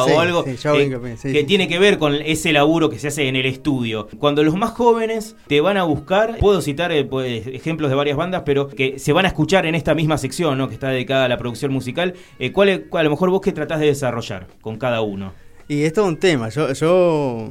Sí, 0.06 0.12
o 0.12 0.20
algo 0.20 0.44
sí, 0.44 0.50
eh, 0.50 1.16
sí, 1.16 1.32
que 1.32 1.44
tiene 1.44 1.68
que 1.68 1.78
ver 1.78 1.98
con 1.98 2.14
ese 2.14 2.52
laburo 2.52 2.88
que 2.90 2.98
se 2.98 3.08
hace 3.08 3.28
en 3.28 3.36
el 3.36 3.46
estudio. 3.46 4.08
Cuando 4.18 4.42
los 4.42 4.54
más 4.56 4.70
jóvenes 4.70 5.36
te 5.46 5.60
van 5.60 5.76
a 5.76 5.84
buscar, 5.84 6.38
puedo 6.38 6.60
citar 6.60 6.92
eh, 6.92 7.04
pues, 7.04 7.46
ejemplos 7.46 7.90
de 7.90 7.96
varias 7.96 8.16
bandas, 8.16 8.42
pero 8.44 8.68
que 8.68 8.98
se 8.98 9.12
van 9.12 9.24
a 9.24 9.28
escuchar 9.28 9.66
en 9.66 9.74
esta 9.74 9.94
misma 9.94 10.18
sección, 10.18 10.58
¿no? 10.58 10.68
que 10.68 10.74
está 10.74 10.88
dedicada 10.90 11.24
a 11.24 11.28
la 11.28 11.36
producción 11.38 11.72
musical. 11.72 12.14
Eh, 12.38 12.52
¿cuál, 12.52 12.68
es- 12.68 12.80
cuál- 12.88 13.02
a 13.02 13.04
lo 13.04 13.10
mejor 13.10 13.30
vos 13.30 13.40
qué 13.40 13.52
tratás 13.52 13.80
de 13.80 13.86
desarrollar 13.86 14.46
con 14.60 14.76
cada 14.78 15.00
uno? 15.02 15.32
Y 15.68 15.82
es 15.82 15.92
todo 15.92 16.06
un 16.06 16.16
tema. 16.18 16.48
Yo, 16.48 16.72
yo, 16.72 17.48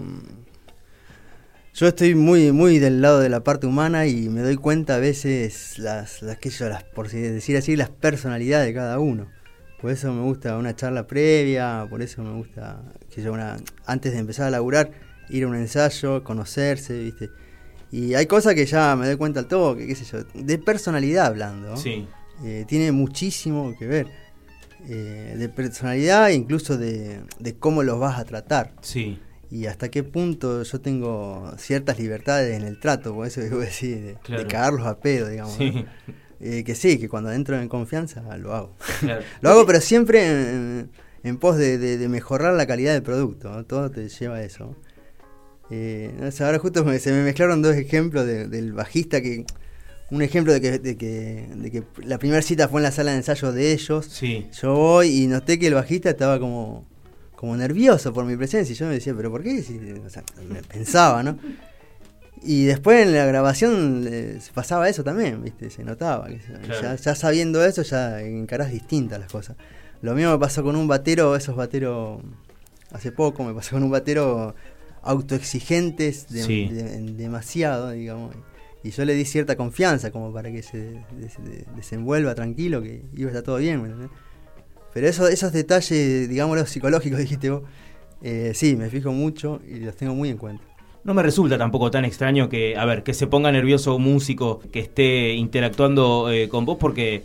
yo 1.77 1.87
estoy 1.87 2.15
muy, 2.15 2.51
muy 2.51 2.79
del 2.79 3.03
lado 3.03 3.19
de 3.19 3.29
la 3.29 3.43
parte 3.43 3.67
humana 3.67 4.07
y 4.07 4.29
me 4.29 4.41
doy 4.41 4.55
cuenta 4.55 4.95
a 4.95 4.97
veces 4.97 5.77
las, 5.77 6.23
las 6.23 6.39
que 6.39 6.49
yo, 6.49 6.67
las, 6.67 6.83
por 6.83 7.07
decir 7.07 7.55
así, 7.55 7.75
las 7.75 7.91
personalidades 7.91 8.65
de 8.65 8.73
cada 8.73 8.97
uno. 8.97 9.27
Por 9.79 9.91
eso 9.91 10.11
me 10.11 10.23
gusta 10.23 10.57
una 10.57 10.75
charla 10.75 11.05
previa, 11.05 11.85
por 11.87 12.01
eso 12.01 12.23
me 12.23 12.33
gusta 12.33 12.81
que 13.13 13.21
yo 13.21 13.31
una, 13.31 13.57
antes 13.85 14.11
de 14.13 14.17
empezar 14.17 14.47
a 14.47 14.49
laburar, 14.49 14.89
ir 15.29 15.43
a 15.43 15.47
un 15.47 15.55
ensayo, 15.55 16.23
conocerse, 16.23 16.97
viste. 16.97 17.29
Y 17.91 18.15
hay 18.15 18.25
cosas 18.25 18.55
que 18.55 18.65
ya 18.65 18.95
me 18.95 19.05
doy 19.05 19.15
cuenta 19.15 19.41
al 19.41 19.47
toque, 19.47 19.85
qué 19.85 19.93
sé 19.93 20.03
yo, 20.05 20.23
de 20.33 20.57
personalidad 20.57 21.27
hablando. 21.27 21.77
Sí, 21.77 22.07
eh, 22.43 22.65
tiene 22.67 22.91
muchísimo 22.91 23.75
que 23.77 23.85
ver. 23.85 24.07
Eh, 24.89 25.35
de 25.37 25.49
personalidad 25.49 26.29
e 26.29 26.33
incluso 26.33 26.77
de, 26.77 27.21
de 27.39 27.55
cómo 27.55 27.83
los 27.83 27.99
vas 27.99 28.19
a 28.19 28.25
tratar 28.25 28.73
sí, 28.81 29.19
y 29.49 29.65
hasta 29.65 29.89
qué 29.89 30.03
punto 30.03 30.63
yo 30.63 30.81
tengo 30.81 31.53
ciertas 31.57 31.99
libertades 31.99 32.55
en 32.55 32.63
el 32.67 32.79
trato, 32.79 33.13
por 33.13 33.27
eso 33.27 33.41
a 33.41 33.43
decir, 33.43 34.01
de, 34.01 34.15
Claro. 34.23 34.43
de 34.43 34.47
cagarlos 34.47 34.85
a 34.85 34.99
pedo, 34.99 35.29
digamos. 35.29 35.55
sí. 35.55 35.71
¿no? 35.71 35.85
eh, 36.39 36.63
que 36.63 36.75
sí, 36.75 36.99
que 36.99 37.09
cuando 37.09 37.31
entro 37.31 37.59
en 37.59 37.67
confianza 37.67 38.21
lo 38.37 38.53
hago. 38.53 38.75
lo 39.41 39.49
hago, 39.49 39.65
pero 39.65 39.81
siempre 39.81 40.87
en, 41.23 41.37
pos 41.37 41.57
de, 41.57 42.05
mejorar 42.09 42.53
la 42.53 42.67
calidad 42.67 42.93
del 42.93 43.03
producto. 43.03 43.65
Todo 43.65 43.89
te 43.89 44.07
lleva 44.09 44.35
a 44.35 44.43
eso. 44.43 44.75
Eh, 45.69 46.11
ahora 46.39 46.59
justo 46.59 46.83
se 46.99 47.11
me 47.11 47.23
mezclaron 47.23 47.61
dos 47.61 47.75
ejemplos 47.75 48.25
del 48.25 48.71
bajista 48.71 49.21
que 49.21 49.45
un 50.09 50.21
ejemplo 50.21 50.53
de 50.53 50.61
que, 50.61 50.79
de 50.79 50.95
que, 50.95 51.49
de 51.53 51.71
que 51.71 51.83
la 52.03 52.17
primera 52.17 52.41
cita 52.41 52.69
fue 52.69 52.79
en 52.79 52.83
la 52.83 52.91
sala 52.91 53.11
de 53.11 53.17
ensayo 53.17 53.51
de 53.51 53.73
ellos. 53.73 54.05
Sí. 54.05 54.47
Yo 54.61 54.73
voy 54.73 55.23
y 55.23 55.27
noté 55.27 55.59
que 55.59 55.67
el 55.67 55.73
bajista 55.73 56.09
estaba 56.09 56.39
como, 56.39 56.87
como 57.37 57.55
nervioso 57.55 58.11
por 58.11 58.25
mi 58.25 58.35
presencia. 58.35 58.73
Y 58.73 58.75
yo 58.75 58.87
me 58.87 58.95
decía, 58.95 59.13
¿pero 59.15 59.31
por 59.31 59.43
qué? 59.43 59.63
o 60.05 60.09
sea, 60.09 60.23
me 60.49 60.61
pensaba, 60.63 61.23
¿no? 61.23 61.37
Y 62.43 62.65
después 62.65 63.05
en 63.05 63.13
la 63.13 63.25
grabación 63.25 64.05
eh, 64.07 64.39
se 64.41 64.51
pasaba 64.51 64.89
eso 64.89 65.03
también, 65.03 65.43
¿viste? 65.43 65.69
Se 65.69 65.83
notaba. 65.83 66.27
ya, 66.81 67.15
sabiendo 67.15 67.63
eso, 67.63 67.83
ya 67.83 68.21
encarás 68.21 68.71
distintas 68.71 69.19
las 69.19 69.31
cosas. 69.31 69.55
Lo 70.01 70.15
mismo 70.15 70.31
me 70.31 70.39
pasó 70.39 70.63
con 70.63 70.75
un 70.75 70.87
batero, 70.87 71.35
esos 71.35 71.55
bateros. 71.55 72.21
Hace 72.91 73.11
poco 73.11 73.43
me 73.43 73.53
pasó 73.53 73.71
con 73.75 73.83
un 73.83 73.91
batero 73.91 74.55
autoexigentes 75.03 76.27
demasiado, 76.29 77.91
digamos. 77.91 78.35
Y 78.83 78.91
yo 78.91 79.05
le 79.05 79.13
di 79.13 79.25
cierta 79.25 79.55
confianza 79.55 80.11
como 80.11 80.33
para 80.33 80.51
que 80.51 80.63
se, 80.63 81.03
desenvuelva 81.75 82.33
tranquilo, 82.33 82.81
que 82.81 83.03
iba 83.15 83.27
a 83.27 83.31
estar 83.31 83.43
todo 83.43 83.57
bien. 83.57 84.09
Pero 84.93 85.07
eso, 85.07 85.27
esos 85.27 85.51
detalles, 85.51 86.29
digamos, 86.29 86.57
los 86.57 86.69
psicológicos, 86.69 87.19
dijiste 87.19 87.49
vos, 87.49 87.63
eh, 88.21 88.51
sí, 88.53 88.75
me 88.75 88.89
fijo 88.89 89.11
mucho 89.11 89.61
y 89.67 89.79
los 89.79 89.95
tengo 89.95 90.15
muy 90.15 90.29
en 90.29 90.37
cuenta. 90.37 90.63
No 91.03 91.13
me 91.13 91.23
resulta 91.23 91.57
tampoco 91.57 91.89
tan 91.89 92.03
extraño 92.03 92.49
que, 92.49 92.75
a 92.75 92.83
ver, 92.85 93.03
que 93.03 93.13
se 93.13 93.27
ponga 93.27 93.51
nervioso 93.51 93.95
un 93.95 94.03
músico 94.03 94.59
que 94.71 94.79
esté 94.79 95.33
interactuando 95.35 96.29
eh, 96.29 96.49
con 96.49 96.65
vos 96.65 96.77
porque 96.79 97.23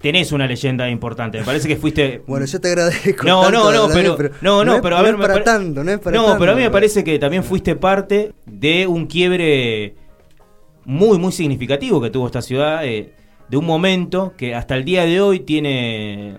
tenés 0.00 0.32
una 0.32 0.46
leyenda 0.46 0.88
importante. 0.88 1.38
Me 1.38 1.44
parece 1.44 1.68
que 1.68 1.76
fuiste. 1.76 2.22
Bueno, 2.28 2.46
yo 2.46 2.60
te 2.60 2.68
agradezco. 2.68 3.26
No, 3.26 3.50
no, 3.50 3.72
no, 3.72 3.88
pero, 3.92 4.16
no, 4.40 4.64
no, 4.64 4.80
pero 4.80 4.96
a 4.96 5.02
ver, 5.02 5.18
no 5.18 5.22
es 5.22 5.28
para 5.28 5.44
tanto, 5.44 5.84
no 5.84 5.90
es 5.90 5.98
para 5.98 6.16
No, 6.16 6.38
pero 6.38 6.52
a 6.52 6.54
mí 6.54 6.62
me 6.62 6.70
parece 6.70 7.04
que 7.04 7.18
también 7.18 7.44
fuiste 7.44 7.74
parte 7.74 8.32
de 8.46 8.86
un 8.86 9.06
quiebre 9.06 9.94
muy, 10.84 11.18
muy 11.18 11.32
significativo 11.32 12.00
que 12.00 12.10
tuvo 12.10 12.26
esta 12.26 12.42
ciudad, 12.42 12.86
eh, 12.86 13.12
de 13.48 13.56
un 13.56 13.64
momento 13.64 14.34
que 14.36 14.54
hasta 14.54 14.76
el 14.76 14.84
día 14.84 15.04
de 15.04 15.20
hoy 15.20 15.40
tiene, 15.40 16.38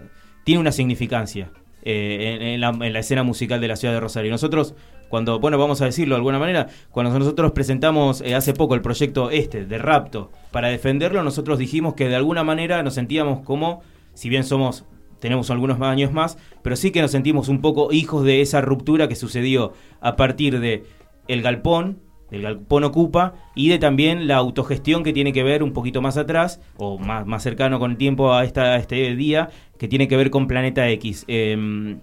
tiene 0.50 0.62
una 0.62 0.72
significancia 0.72 1.52
eh, 1.84 2.56
en, 2.56 2.60
la, 2.60 3.00
escena 3.00 3.22
musical 3.22 3.62
de 3.62 3.68
la 3.68 3.76
ciudad 3.76 3.94
de 3.94 4.00
Rosario. 4.00 4.32
Nosotros, 4.32 4.74
cuando, 5.08 5.40
bueno, 5.40 5.60
vamos 5.60 5.80
a 5.84 5.86
decirlo 5.86 6.16
de 6.16 6.18
alguna 6.18 6.40
manera, 6.40 6.66
cuando 6.90 7.20
nosotros 7.20 7.52
presentamos 7.52 8.22
eh, 8.22 8.34
hace 8.34 8.54
poco 8.54 8.74
el 8.74 8.82
proyecto 8.82 9.30
este 9.30 9.66
de 9.66 9.78
Rapto, 9.78 10.32
para 10.50 10.70
defenderlo, 10.70 11.22
nosotros 11.22 11.60
dijimos 11.60 11.94
que 11.94 12.08
de 12.08 12.16
alguna 12.16 12.44
manera 12.44 12.82
nos 12.82 12.96
sentíamos 12.96 13.42
como, 13.42 13.84
si 14.16 14.28
bien 14.28 14.44
somos 14.44 14.86
tenemos 15.20 15.52
algunos 15.52 15.80
años 15.82 16.12
más, 16.12 16.40
pero 16.64 16.76
sí 16.76 16.90
que 16.90 17.04
nos 17.04 17.12
sentimos 17.12 17.48
un 17.48 17.62
poco 17.62 17.94
hijos 17.94 18.26
de 18.26 18.42
esa 18.42 18.60
ruptura 18.60 19.08
que 19.08 19.16
sucedió 19.16 19.74
a 20.02 20.16
partir 20.16 20.60
de 20.60 20.84
el 21.28 21.44
galpón, 21.44 22.00
del 22.32 22.42
galpón 22.44 22.84
ocupa 22.84 23.34
y 23.56 23.70
de 23.70 23.80
también 23.80 24.28
la 24.28 24.38
autogestión 24.38 25.04
que 25.04 25.14
tiene 25.14 25.34
que 25.34 25.44
ver 25.44 25.64
un 25.64 25.74
poquito 25.74 26.02
más 26.02 26.18
atrás 26.18 26.62
o 26.78 26.98
más, 26.98 27.26
más 27.26 27.44
cercano 27.44 27.80
con 27.80 27.92
el 27.92 27.98
tiempo 27.98 28.34
a, 28.34 28.44
esta, 28.44 28.76
este 28.78 29.16
día 29.16 29.50
que 29.78 29.88
tiene 29.88 30.08
que 30.08 30.18
ver 30.18 30.30
con 30.30 30.48
Planeta 30.48 30.90
X. 30.90 31.26
Em, 31.28 32.00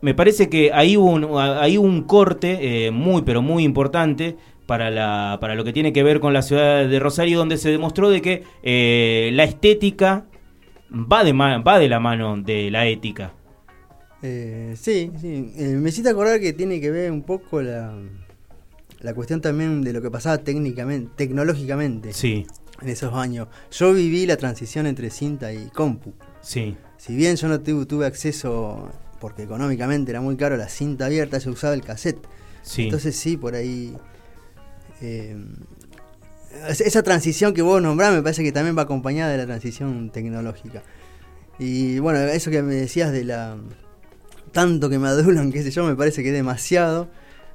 me 0.00 0.14
parece 0.14 0.48
que 0.48 0.70
hay 0.72 0.96
un, 0.96 1.28
hay 1.38 1.78
un 1.78 2.02
corte 2.02 2.86
eh, 2.86 2.90
muy 2.90 3.22
pero 3.22 3.42
muy 3.42 3.64
importante 3.64 4.36
para, 4.66 4.90
la, 4.90 5.38
para 5.40 5.54
lo 5.54 5.64
que 5.64 5.72
tiene 5.72 5.92
que 5.92 6.02
ver 6.02 6.20
con 6.20 6.32
la 6.32 6.42
ciudad 6.42 6.86
de 6.86 6.98
Rosario 6.98 7.38
donde 7.38 7.56
se 7.56 7.70
demostró 7.70 8.10
de 8.10 8.20
que 8.20 8.44
eh, 8.62 9.30
la 9.32 9.44
estética 9.44 10.26
va 10.92 11.24
de, 11.24 11.32
va 11.32 11.78
de 11.78 11.88
la 11.88 12.00
mano 12.00 12.36
de 12.36 12.70
la 12.70 12.86
ética. 12.86 13.32
Eh, 14.22 14.74
sí, 14.76 15.12
sí. 15.20 15.52
me 15.56 15.88
hiciste 15.88 16.10
acordar 16.10 16.40
que 16.40 16.52
tiene 16.52 16.80
que 16.80 16.90
ver 16.90 17.12
un 17.12 17.22
poco 17.22 17.62
la, 17.62 17.94
la 19.00 19.14
cuestión 19.14 19.40
también 19.40 19.82
de 19.82 19.92
lo 19.92 20.02
que 20.02 20.10
pasaba 20.10 20.38
técnicamente, 20.38 21.10
tecnológicamente. 21.16 22.12
Sí. 22.12 22.46
En 22.80 22.88
esos 22.88 23.14
años. 23.14 23.48
Yo 23.70 23.94
viví 23.94 24.26
la 24.26 24.36
transición 24.36 24.86
entre 24.86 25.10
cinta 25.10 25.52
y 25.52 25.68
compu. 25.70 26.12
Sí. 26.42 26.76
Si 26.98 27.14
bien 27.14 27.36
yo 27.36 27.48
no 27.48 27.60
tuve, 27.60 28.06
acceso, 28.06 28.90
porque 29.20 29.44
económicamente 29.44 30.10
era 30.10 30.20
muy 30.20 30.36
caro, 30.36 30.56
la 30.56 30.68
cinta 30.68 31.06
abierta, 31.06 31.38
yo 31.38 31.52
usaba 31.52 31.74
el 31.74 31.82
cassette. 31.82 32.18
Sí. 32.62 32.84
Entonces 32.84 33.16
sí, 33.16 33.36
por 33.36 33.54
ahí... 33.54 33.96
Eh, 35.00 35.36
esa 36.68 37.02
transición 37.02 37.52
que 37.52 37.60
vos 37.60 37.82
nombrás 37.82 38.14
me 38.14 38.22
parece 38.22 38.42
que 38.42 38.52
también 38.52 38.76
va 38.76 38.82
acompañada 38.82 39.30
de 39.30 39.38
la 39.38 39.46
transición 39.46 40.10
tecnológica. 40.10 40.82
Y 41.58 41.98
bueno, 41.98 42.18
eso 42.20 42.50
que 42.50 42.62
me 42.62 42.74
decías 42.74 43.12
de 43.12 43.24
la... 43.24 43.56
Tanto 44.52 44.88
que 44.88 44.98
me 44.98 45.08
adulan, 45.08 45.52
qué 45.52 45.62
sé 45.62 45.70
yo, 45.70 45.84
me 45.84 45.96
parece 45.96 46.22
que 46.22 46.28
es 46.28 46.34
demasiado. 46.34 47.08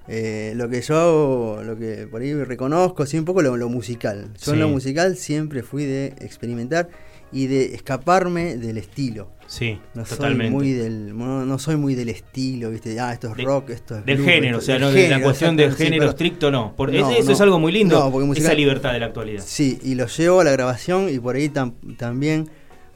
Eh, 0.08 0.54
lo 0.56 0.68
que 0.68 0.82
yo 0.82 0.98
hago, 0.98 1.64
lo 1.64 1.78
que 1.78 2.08
por 2.08 2.22
ahí 2.22 2.34
reconozco, 2.34 3.06
sí, 3.06 3.18
un 3.18 3.26
poco 3.26 3.42
lo, 3.42 3.70
musical. 3.70 4.32
Yo 4.44 4.54
en 4.54 4.60
lo 4.60 4.68
musical 4.68 5.16
siempre 5.16 5.64
fui 5.64 5.86
de 5.86 6.08
experimentar 6.20 6.90
y 7.32 7.48
de 7.48 7.76
escaparme 7.76 8.58
del 8.58 8.78
estilo. 8.78 9.30
Sí, 9.48 9.80
no 9.94 10.04
totalmente. 10.04 10.46
Soy 10.46 10.52
muy 10.52 10.72
del, 10.72 11.18
no, 11.18 11.60
soy 11.60 11.76
muy 11.78 11.96
del 11.96 12.10
estilo, 12.10 12.72
¿viste? 12.72 13.00
Ah, 13.00 13.14
esto 13.14 13.34
es 13.36 13.44
rock, 13.44 13.70
esto 13.70 13.98
es. 13.98 14.06
Del 14.06 14.24
género, 14.24 14.58
o 14.58 14.62
sea, 14.62 14.80
no, 14.80 14.92
de 14.92 15.08
la 15.08 15.22
cuestión 15.22 15.56
del 15.56 15.74
género 15.76 16.10
estricto, 16.10 16.52
no. 16.52 16.74
eso 16.90 17.32
es 17.32 17.42
algo 17.42 17.60
muy 17.60 17.72
lindo, 17.72 18.12
esa 18.36 18.54
libertad 18.54 18.94
de 18.94 19.00
la 19.00 19.08
actualidad. 19.08 19.44
Sí, 19.46 19.80
y 19.84 19.96
lo 19.96 20.08
llevo 20.08 20.42
a 20.42 20.44
la 20.44 20.52
grabación 20.52 21.10
y 21.10 21.20
por 21.20 21.36
ahí 21.36 21.50
también 21.50 22.50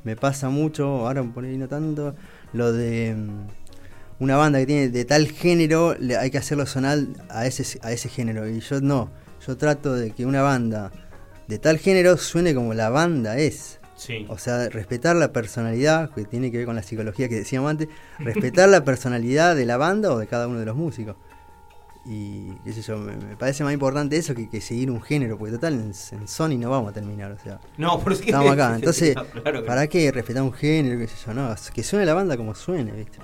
me 0.03 0.15
pasa 0.15 0.49
mucho, 0.49 0.85
ahora 1.07 1.23
por 1.23 1.43
ahí 1.45 1.57
no 1.57 1.67
tanto, 1.67 2.15
lo 2.53 2.71
de 2.71 3.15
mm, 3.15 3.64
una 4.19 4.37
banda 4.37 4.59
que 4.59 4.65
tiene 4.65 4.89
de 4.89 5.05
tal 5.05 5.27
género, 5.27 5.95
le, 5.99 6.17
hay 6.17 6.31
que 6.31 6.37
hacerlo 6.37 6.65
sonar 6.65 6.99
a 7.29 7.45
ese, 7.45 7.79
a 7.81 7.91
ese 7.91 8.09
género. 8.09 8.47
Y 8.47 8.59
yo 8.59 8.81
no, 8.81 9.11
yo 9.45 9.57
trato 9.57 9.93
de 9.93 10.11
que 10.11 10.25
una 10.25 10.41
banda 10.41 10.91
de 11.47 11.59
tal 11.59 11.77
género 11.77 12.17
suene 12.17 12.53
como 12.53 12.73
la 12.73 12.89
banda 12.89 13.37
es. 13.37 13.79
Sí. 13.95 14.25
O 14.27 14.37
sea, 14.37 14.67
respetar 14.67 15.15
la 15.15 15.31
personalidad, 15.31 16.11
que 16.13 16.25
tiene 16.25 16.51
que 16.51 16.57
ver 16.57 16.65
con 16.65 16.75
la 16.75 16.83
psicología 16.83 17.29
que 17.29 17.35
decíamos 17.35 17.71
antes, 17.71 17.87
respetar 18.19 18.67
la 18.67 18.83
personalidad 18.83 19.55
de 19.55 19.65
la 19.65 19.77
banda 19.77 20.11
o 20.11 20.19
de 20.19 20.27
cada 20.27 20.47
uno 20.47 20.59
de 20.59 20.65
los 20.65 20.75
músicos. 20.75 21.15
Y 22.05 22.51
qué 22.63 22.73
sé 22.73 22.81
yo, 22.81 22.97
me, 22.97 23.35
parece 23.35 23.63
más 23.63 23.73
importante 23.73 24.17
eso 24.17 24.35
que, 24.35 24.61
seguir 24.61 24.91
un 24.91 25.01
género, 25.01 25.37
porque 25.37 25.53
total 25.53 25.73
en, 25.73 26.27
Sony 26.27 26.57
no 26.57 26.69
vamos 26.69 26.91
a 26.91 26.93
terminar, 26.93 27.31
o 27.31 27.39
sea. 27.39 27.59
No, 27.77 27.99
porque 27.99 28.25
estamos 28.25 28.51
acá. 28.51 28.75
Entonces, 28.75 29.15
¿para 29.65 29.87
qué 29.87 30.11
respetar 30.11 30.43
un 30.43 30.53
género? 30.53 30.99
Qué 30.99 31.07
sé 31.07 31.15
yo, 31.25 31.33
no, 31.33 31.55
que 31.73 31.83
suene 31.83 32.05
la 32.05 32.13
banda 32.13 32.37
como 32.37 32.53
suene, 32.53 32.91
¿viste? 32.91 33.17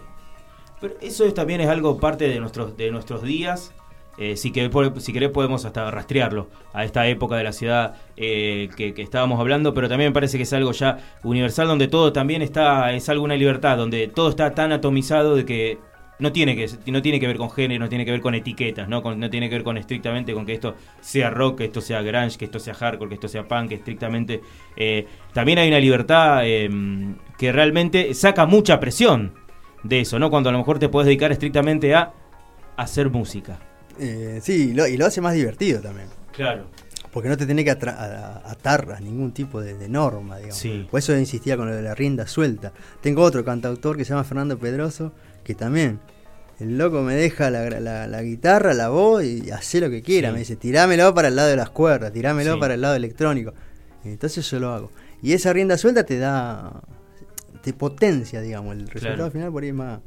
Pero 0.81 0.95
eso 0.99 1.31
también 1.33 1.61
es 1.61 1.67
algo 1.67 1.99
parte 1.99 2.27
de 2.27 2.39
nuestros, 2.39 2.75
de 2.75 2.91
nuestros 2.91 3.21
días. 3.21 3.73
Eh, 4.17 4.35
si, 4.35 4.51
que, 4.51 4.69
si 4.97 5.13
querés 5.13 5.29
podemos 5.29 5.63
hasta 5.63 5.89
rastrearlo 5.89 6.49
a 6.73 6.83
esta 6.83 7.07
época 7.07 7.37
de 7.37 7.45
la 7.45 7.53
ciudad 7.53 7.95
eh, 8.17 8.69
que, 8.75 8.93
estábamos 8.97 9.39
hablando, 9.39 9.73
pero 9.73 9.87
también 9.87 10.09
me 10.09 10.13
parece 10.13 10.35
que 10.35 10.43
es 10.43 10.51
algo 10.51 10.73
ya 10.73 10.97
universal 11.23 11.67
donde 11.67 11.87
todo 11.87 12.11
también 12.11 12.41
está, 12.41 12.91
es 12.91 13.07
algo 13.07 13.23
una 13.23 13.37
libertad, 13.37 13.77
donde 13.77 14.09
todo 14.09 14.29
está 14.29 14.53
tan 14.53 14.73
atomizado 14.73 15.37
de 15.37 15.45
que 15.45 15.79
no 16.21 16.31
tiene 16.31 16.55
que, 16.55 16.69
no 16.91 17.01
tiene 17.01 17.19
que 17.19 17.25
ver 17.25 17.37
con 17.37 17.49
género, 17.49 17.83
no 17.83 17.89
tiene 17.89 18.05
que 18.05 18.11
ver 18.11 18.21
con 18.21 18.35
etiquetas, 18.35 18.87
¿no? 18.87 19.01
no 19.01 19.29
tiene 19.29 19.49
que 19.49 19.55
ver 19.55 19.63
con 19.63 19.77
estrictamente 19.77 20.33
con 20.33 20.45
que 20.45 20.53
esto 20.53 20.75
sea 20.99 21.31
rock, 21.31 21.59
que 21.59 21.65
esto 21.65 21.81
sea 21.81 22.03
grunge, 22.03 22.37
que 22.37 22.45
esto 22.45 22.59
sea 22.59 22.75
hardcore, 22.75 23.09
que 23.09 23.15
esto 23.15 23.27
sea 23.27 23.47
punk, 23.47 23.71
estrictamente. 23.71 24.41
Eh, 24.75 25.07
también 25.33 25.57
hay 25.57 25.69
una 25.69 25.79
libertad 25.79 26.45
em, 26.45 27.15
que 27.39 27.51
realmente 27.51 28.13
saca 28.13 28.45
mucha 28.45 28.79
presión 28.79 29.33
de 29.83 30.01
eso, 30.01 30.19
¿no? 30.19 30.29
Cuando 30.29 30.49
a 30.49 30.51
lo 30.51 30.59
mejor 30.59 30.79
te 30.79 30.89
puedes 30.89 31.05
dedicar 31.05 31.31
estrictamente 31.31 31.95
a 31.95 32.13
hacer 32.77 33.09
música. 33.09 33.59
Eh, 33.99 34.39
sí, 34.41 34.73
y 34.75 34.97
lo 34.97 35.05
hace 35.05 35.21
más 35.21 35.33
divertido 35.33 35.81
también. 35.81 36.07
Claro. 36.31 36.65
Porque 37.11 37.27
no 37.27 37.35
te 37.35 37.45
tiene 37.45 37.63
que 37.65 37.71
atar 37.71 38.91
a 38.95 38.99
ningún 39.01 39.33
tipo 39.33 39.59
de, 39.59 39.89
norma, 39.89 40.37
digamos. 40.37 40.57
Sí. 40.57 40.87
Por 40.89 40.99
eso 40.99 41.15
insistía 41.17 41.57
con 41.57 41.67
lo 41.67 41.75
de 41.75 41.81
la 41.81 41.93
rienda 41.93 42.25
suelta. 42.25 42.71
Tengo 43.01 43.21
otro 43.21 43.43
cantautor 43.43 43.97
que 43.97 44.05
se 44.05 44.11
llama 44.11 44.23
Fernando 44.23 44.57
Pedroso, 44.57 45.11
que 45.43 45.53
también, 45.53 45.99
el 46.59 46.77
loco 46.77 47.01
me 47.01 47.15
deja 47.15 47.49
la, 47.49 48.21
guitarra, 48.21 48.73
la 48.73 48.89
voz 48.89 49.25
y 49.25 49.51
hace 49.51 49.81
lo 49.81 49.89
que 49.89 50.01
quiera. 50.01 50.31
Me 50.31 50.39
dice, 50.39 50.55
tirámelo 50.55 51.13
para 51.13 51.27
el 51.27 51.35
lado 51.35 51.49
de 51.49 51.57
las 51.57 51.69
cuerdas, 51.69 52.13
tirámelo 52.13 52.59
para 52.59 52.75
el 52.75 52.81
lado 52.81 52.95
electrónico. 52.95 53.53
Entonces 54.05 54.49
yo 54.49 54.59
lo 54.59 54.73
hago. 54.73 54.91
Y 55.21 55.33
esa 55.33 55.51
rienda 55.51 55.77
suelta 55.77 56.05
te 56.05 56.17
da 56.17 56.81
te 57.61 57.73
potencia, 57.73 58.41
digamos, 58.41 58.75
el 58.75 58.87
resultado 58.87 59.31
final 59.31 59.51
por 59.51 59.63
ahí 59.63 59.73
más... 59.73 59.99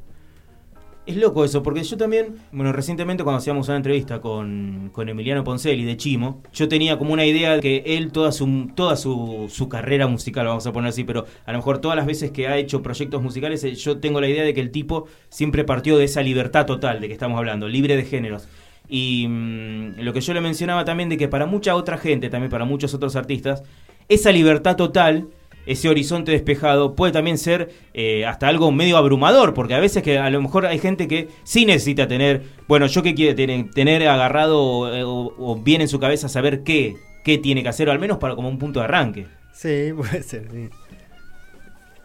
Es 1.06 1.16
loco 1.16 1.44
eso, 1.44 1.62
porque 1.62 1.82
yo 1.82 1.98
también, 1.98 2.36
bueno, 2.50 2.72
recientemente 2.72 3.24
cuando 3.24 3.36
hacíamos 3.36 3.68
una 3.68 3.76
entrevista 3.76 4.22
con, 4.22 4.88
con 4.90 5.06
Emiliano 5.06 5.44
Poncelli 5.44 5.84
de 5.84 5.98
Chimo, 5.98 6.42
yo 6.54 6.66
tenía 6.66 6.96
como 6.96 7.12
una 7.12 7.26
idea 7.26 7.56
de 7.56 7.60
que 7.60 7.82
él 7.84 8.10
toda 8.10 8.32
su 8.32 8.70
toda 8.74 8.96
su, 8.96 9.50
su, 9.50 9.68
carrera 9.68 10.06
musical, 10.06 10.46
vamos 10.46 10.66
a 10.66 10.72
poner 10.72 10.88
así, 10.88 11.04
pero 11.04 11.26
a 11.44 11.52
lo 11.52 11.58
mejor 11.58 11.76
todas 11.76 11.94
las 11.94 12.06
veces 12.06 12.30
que 12.30 12.48
ha 12.48 12.56
hecho 12.56 12.80
proyectos 12.80 13.22
musicales, 13.22 13.62
eh, 13.64 13.74
yo 13.74 13.98
tengo 13.98 14.18
la 14.18 14.28
idea 14.28 14.44
de 14.44 14.54
que 14.54 14.62
el 14.62 14.70
tipo 14.70 15.06
siempre 15.28 15.62
partió 15.64 15.98
de 15.98 16.04
esa 16.04 16.22
libertad 16.22 16.64
total 16.64 17.02
de 17.02 17.08
que 17.08 17.12
estamos 17.12 17.36
hablando, 17.36 17.68
libre 17.68 17.96
de 17.96 18.04
géneros. 18.04 18.48
Y 18.88 19.26
mm, 19.28 20.00
lo 20.00 20.12
que 20.14 20.22
yo 20.22 20.32
le 20.32 20.40
mencionaba 20.40 20.86
también 20.86 21.10
de 21.10 21.18
que 21.18 21.28
para 21.28 21.44
mucha 21.44 21.74
otra 21.74 21.98
gente, 21.98 22.30
también 22.30 22.50
para 22.50 22.64
muchos 22.64 22.94
otros 22.94 23.14
artistas, 23.14 23.62
esa 24.08 24.32
libertad 24.32 24.76
total, 24.76 25.28
ese 25.66 25.88
horizonte 25.88 26.32
despejado, 26.32 26.94
puede 26.94 27.12
también 27.12 27.38
ser 27.38 27.70
eh, 27.94 28.26
hasta 28.26 28.48
algo 28.48 28.70
medio 28.72 28.96
abrumador, 28.96 29.54
porque 29.54 29.74
a 29.74 29.80
veces 29.80 30.02
que 30.02 30.18
a 30.18 30.28
lo 30.30 30.40
mejor 30.42 30.66
hay 30.66 30.78
gente 30.78 31.08
que 31.08 31.28
sí 31.44 31.64
necesita 31.66 32.06
tener, 32.08 32.42
bueno, 32.68 32.86
yo 32.86 33.02
que 33.02 33.14
quiere 33.14 33.34
tener, 33.34 33.70
tener 33.70 34.06
agarrado 34.08 34.94
eh, 34.94 35.04
o, 35.04 35.32
o 35.38 35.56
bien 35.62 35.80
en 35.80 35.88
su 35.88 35.98
cabeza 35.98 36.28
saber 36.28 36.62
qué, 36.62 36.96
qué 37.24 37.38
tiene 37.38 37.62
que 37.62 37.68
hacer, 37.70 37.88
o 37.88 37.92
al 37.92 37.98
menos 37.98 38.18
para 38.18 38.34
como 38.34 38.48
un 38.48 38.58
punto 38.58 38.80
de 38.80 38.84
arranque. 38.84 39.26
Sí, 39.52 39.90
puede 39.96 40.22
ser, 40.22 40.48
sí. 40.52 40.68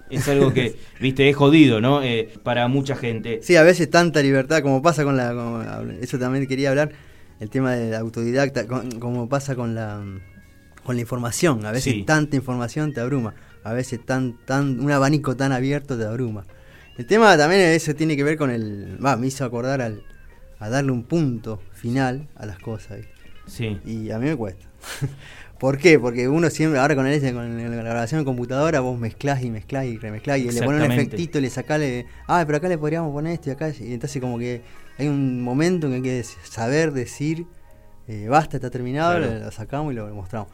Es 0.10 0.28
algo 0.28 0.54
que, 0.54 0.75
viste, 1.00 1.30
es 1.30 1.36
jodido, 1.36 1.82
¿no? 1.82 2.01
Eh, 2.01 2.30
para 2.44 2.68
mucha 2.68 2.96
gente. 2.96 3.42
Sí, 3.44 3.56
a 3.56 3.63
veces 3.63 3.89
tanta 3.89 4.22
libertad, 4.24 4.62
como 4.63 4.82
pasa 4.82 5.04
con 5.04 5.16
la. 5.18 5.30
como- 5.34 5.62
eso 6.01 6.18
también 6.18 6.48
quería 6.48 6.70
hablar, 6.72 6.92
el 7.39 7.50
tema 7.50 7.74
del 7.74 7.94
autodidacta, 7.94 8.66
con- 8.66 9.00
como 9.00 9.30
pasa 9.30 9.56
con 9.56 9.75
la 9.75 10.01
con 10.84 10.96
la 10.96 11.01
información. 11.01 11.63
A 11.66 11.72
veces 11.72 11.94
Sí. 11.94 12.04
tanta 12.04 12.36
información 12.36 12.92
te 12.94 13.01
abruma. 13.01 13.36
A 13.63 13.74
veces 13.74 14.06
tan, 14.06 14.38
tan, 14.46 14.80
un 14.80 14.92
abanico 14.92 15.36
tan 15.36 15.51
abierto 15.51 15.98
te 15.98 16.06
abruma. 16.06 16.46
El 16.98 17.06
tema 17.06 17.38
también 17.38 17.62
eso 17.62 17.94
tiene 17.96 18.16
que 18.18 18.24
ver 18.24 18.38
con 18.38 18.50
el. 18.50 18.98
Va, 19.04 19.16
me 19.18 19.28
hizo 19.28 19.46
acordar 19.46 19.82
al, 19.82 20.04
a 20.60 20.70
darle 20.70 20.92
un 20.92 21.04
punto 21.04 21.62
final 21.74 22.28
a 22.36 22.46
las 22.46 22.60
cosas. 22.60 23.00
Sí, 23.48 23.80
Y 23.86 24.12
a 24.12 24.20
mí 24.20 24.28
me 24.28 24.36
cuesta. 24.36 24.68
¿Por 25.60 25.78
qué? 25.78 26.00
Porque 26.00 26.28
uno 26.30 26.50
siempre, 26.50 26.80
ahora 26.80 26.96
con, 26.96 27.06
el, 27.06 27.34
con 27.34 27.60
la 27.75 27.84
grabación 27.84 28.20
en 28.20 28.25
computadora, 28.25 28.80
vos 28.80 28.98
mezclás 28.98 29.44
y 29.44 29.50
mezclás 29.50 29.86
y 29.86 29.98
remezclás 29.98 30.39
y 30.39 30.50
le 30.51 30.62
pones 30.62 30.86
un 30.86 30.92
efectito 30.92 31.38
y 31.38 31.42
le 31.42 31.50
sacás, 31.50 31.80
le, 31.80 32.06
ah, 32.28 32.44
pero 32.46 32.58
acá 32.60 32.70
le 32.70 32.78
podríamos 32.78 33.12
poner 33.12 33.34
esto 33.34 33.50
y 33.50 33.54
acá. 33.54 33.70
Y 33.78 33.94
entonces, 33.94 34.22
como 34.22 34.39
que 34.39 34.62
hay 34.98 35.10
un 35.10 35.42
momento 35.42 35.88
en 35.88 36.01
que 36.01 36.10
hay 36.12 36.22
que 36.22 36.24
saber 36.44 36.94
decir, 36.94 37.46
eh, 38.08 38.28
basta, 38.30 38.56
está 38.56 38.70
terminado, 38.70 39.18
Claro. 39.18 39.34
lo, 39.34 39.39
lo 39.46 39.51
sacamos 39.51 39.92
y 39.92 39.96
lo 39.98 40.08
mostramos. 40.16 40.48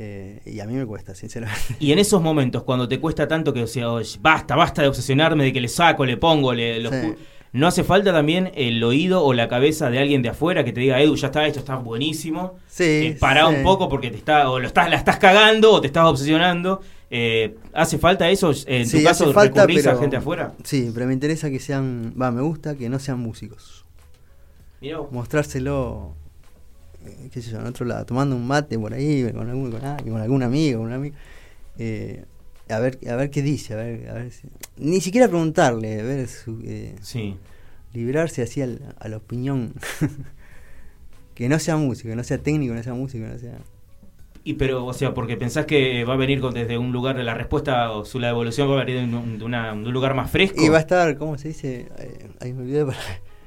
Eh, 0.00 0.40
y 0.46 0.60
a 0.60 0.64
mí 0.66 0.74
me 0.74 0.86
cuesta, 0.86 1.14
sinceramente. 1.14 1.74
Y 1.80 1.90
en 1.92 1.98
esos 1.98 2.22
momentos, 2.22 2.62
cuando 2.62 2.88
te 2.88 3.00
cuesta 3.00 3.26
tanto 3.26 3.52
que, 3.52 3.62
o 3.64 3.66
sea, 3.66 3.88
basta, 4.20 4.54
basta 4.54 4.82
de 4.82 4.88
obsesionarme, 4.88 5.44
de 5.44 5.52
que 5.52 5.60
le 5.60 5.68
saco, 5.68 6.06
le 6.06 6.16
pongo, 6.16 6.54
le, 6.54 6.80
Sí. 6.88 7.14
¿No 7.50 7.66
hace 7.66 7.82
falta 7.82 8.12
también 8.12 8.52
el 8.56 8.84
oído 8.84 9.24
o 9.24 9.32
la 9.32 9.48
cabeza 9.48 9.88
de 9.88 9.98
alguien 9.98 10.20
de 10.20 10.28
afuera 10.28 10.64
que 10.64 10.72
te 10.72 10.80
diga, 10.80 11.00
Edu, 11.00 11.16
ya 11.16 11.28
está, 11.28 11.46
esto 11.46 11.60
está 11.60 11.76
buenísimo? 11.76 12.56
Sí. 12.68 12.84
Eh, 12.84 13.16
pará 13.18 13.48
sí. 13.48 13.54
un 13.56 13.62
poco 13.62 13.88
porque 13.88 14.10
te 14.10 14.18
está, 14.18 14.50
o 14.50 14.60
lo 14.60 14.66
estás, 14.66 14.90
la 14.90 14.96
estás 14.96 15.16
cagando 15.16 15.72
o 15.72 15.80
te 15.80 15.86
estás 15.86 16.04
obsesionando. 16.04 16.82
Eh, 17.10 17.56
¿Hace 17.72 17.96
falta 17.96 18.28
eso? 18.28 18.52
En 18.66 18.86
Sí, 18.86 18.98
tu 18.98 19.04
caso, 19.04 19.32
falta, 19.32 19.62
recurrís 19.62 19.86
a 19.86 19.90
pero- 19.92 20.00
gente 20.02 20.16
afuera. 20.18 20.52
Sí, 20.62 20.90
pero 20.92 21.06
me 21.06 21.14
interesa 21.14 21.48
que 21.50 21.58
sean, 21.58 22.12
va, 22.20 22.30
me 22.30 22.42
gusta 22.42 22.76
que 22.76 22.90
no 22.90 22.98
sean 22.98 23.18
músicos. 23.18 23.86
Mirá 24.82 24.98
mostrárselo, 25.10 26.14
eh, 26.26 26.27
qué 27.32 27.40
sé 27.42 27.50
yo, 27.50 27.58
en 27.60 27.66
otro 27.66 27.84
lado, 27.86 28.04
tomando 28.04 28.36
un 28.36 28.46
mate 28.46 28.78
por 28.78 28.92
ahí, 28.94 29.30
con 29.32 29.48
algún, 29.48 29.70
con, 29.70 29.80
con 29.80 30.20
algún 30.20 30.42
amigo, 30.42 30.78
con 30.80 30.88
un 30.88 30.92
amigo. 30.94 31.16
eh, 31.78 32.24
a 32.70 32.78
ver, 32.80 32.98
a 33.10 33.16
ver 33.16 33.30
qué 33.30 33.40
dice, 33.40 33.72
a 33.74 33.76
ver, 33.76 34.10
a 34.10 34.14
ver 34.14 34.30
si- 34.30 34.48
ni 34.76 35.00
siquiera 35.00 35.26
preguntarle, 35.28 36.00
a 36.00 36.04
ver 36.04 36.28
su, 36.28 36.60
eh, 36.64 36.96
Sí. 37.00 37.36
librarse 37.94 38.42
así 38.42 38.60
al- 38.60 38.94
a 38.98 39.08
la 39.08 39.16
opinión. 39.16 39.72
que 41.34 41.48
no 41.48 41.58
sea 41.58 41.76
músico, 41.76 42.08
que 42.08 42.16
no 42.16 42.24
sea 42.24 42.38
técnico, 42.38 42.72
que 42.72 42.78
no 42.78 42.82
sea 42.82 42.94
músico, 42.94 43.24
que 43.24 43.32
no 43.32 43.38
sea. 43.38 43.58
Y 44.44 44.54
pero, 44.54 44.84
o 44.86 44.92
sea, 44.92 45.14
porque 45.14 45.36
pensás 45.36 45.66
que 45.66 46.04
va 46.04 46.14
a 46.14 46.16
venir 46.16 46.40
con, 46.40 46.52
desde 46.54 46.78
un 46.78 46.90
lugar 46.92 47.16
de 47.16 47.22
la 47.24 47.34
respuesta 47.34 47.90
o 47.92 48.04
su 48.04 48.18
la 48.18 48.30
evolución 48.30 48.68
va 48.70 48.80
a 48.80 48.84
venir 48.84 49.08
de 49.08 49.16
un, 49.16 49.38
de 49.38 49.44
una- 49.44 49.68
de 49.72 49.72
un 49.86 49.92
lugar 49.92 50.14
más 50.14 50.30
fresco. 50.30 50.62
Y 50.62 50.68
va 50.68 50.78
a 50.78 50.80
estar, 50.80 51.16
¿cómo 51.16 51.38
se 51.38 51.48
dice? 51.48 51.88
Eh, 51.98 52.28
ahí 52.40 52.52
me 52.52 52.62
olvidé. 52.62 52.84
para- 52.84 52.98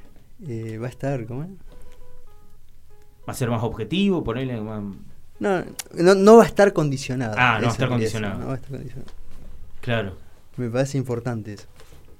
eh, 0.47 0.77
va 0.77 0.87
a 0.87 0.89
estar, 0.89 1.25
¿cómo 1.25 1.43
es? 1.43 1.49
Va 3.27 3.33
a 3.33 3.35
ser 3.35 3.49
más 3.49 3.63
objetivo, 3.63 4.23
ponerle 4.23 4.59
más... 4.61 4.83
No, 5.39 5.63
no, 5.95 6.15
no 6.15 6.37
va 6.37 6.43
a 6.43 6.47
estar 6.47 6.71
condicionado. 6.73 7.35
Ah, 7.37 7.57
no 7.59 7.63
va 7.63 7.69
a 7.69 7.71
estar 7.71 7.89
condicionado. 7.89 8.39
no 8.39 8.47
va 8.47 8.53
a 8.53 8.55
estar 8.55 8.71
condicionado. 8.71 9.11
Claro. 9.81 10.17
Me 10.57 10.69
parece 10.69 10.97
importante 10.97 11.53
eso. 11.53 11.65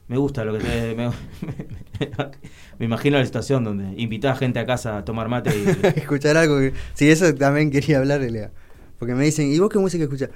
Me 0.07 0.17
gusta 0.17 0.43
lo 0.43 0.57
que 0.57 0.63
te... 0.63 0.95
Me, 0.95 1.09
me 2.79 2.85
imagino 2.85 3.17
la 3.17 3.25
situación 3.25 3.63
donde 3.63 3.93
invitás 4.01 4.39
gente 4.39 4.59
a 4.59 4.65
casa 4.65 4.97
a 4.97 5.05
tomar 5.05 5.27
mate 5.29 5.51
y... 5.55 5.87
escuchar 5.99 6.37
algo 6.37 6.59
que... 6.59 6.73
Sí, 6.93 7.09
eso 7.09 7.33
también 7.35 7.71
quería 7.71 7.99
hablar, 7.99 8.21
Lea. 8.21 8.51
Porque 8.99 9.15
me 9.15 9.23
dicen, 9.23 9.51
¿y 9.51 9.59
vos 9.59 9.69
qué 9.69 9.79
música 9.79 10.03
escuchás? 10.03 10.29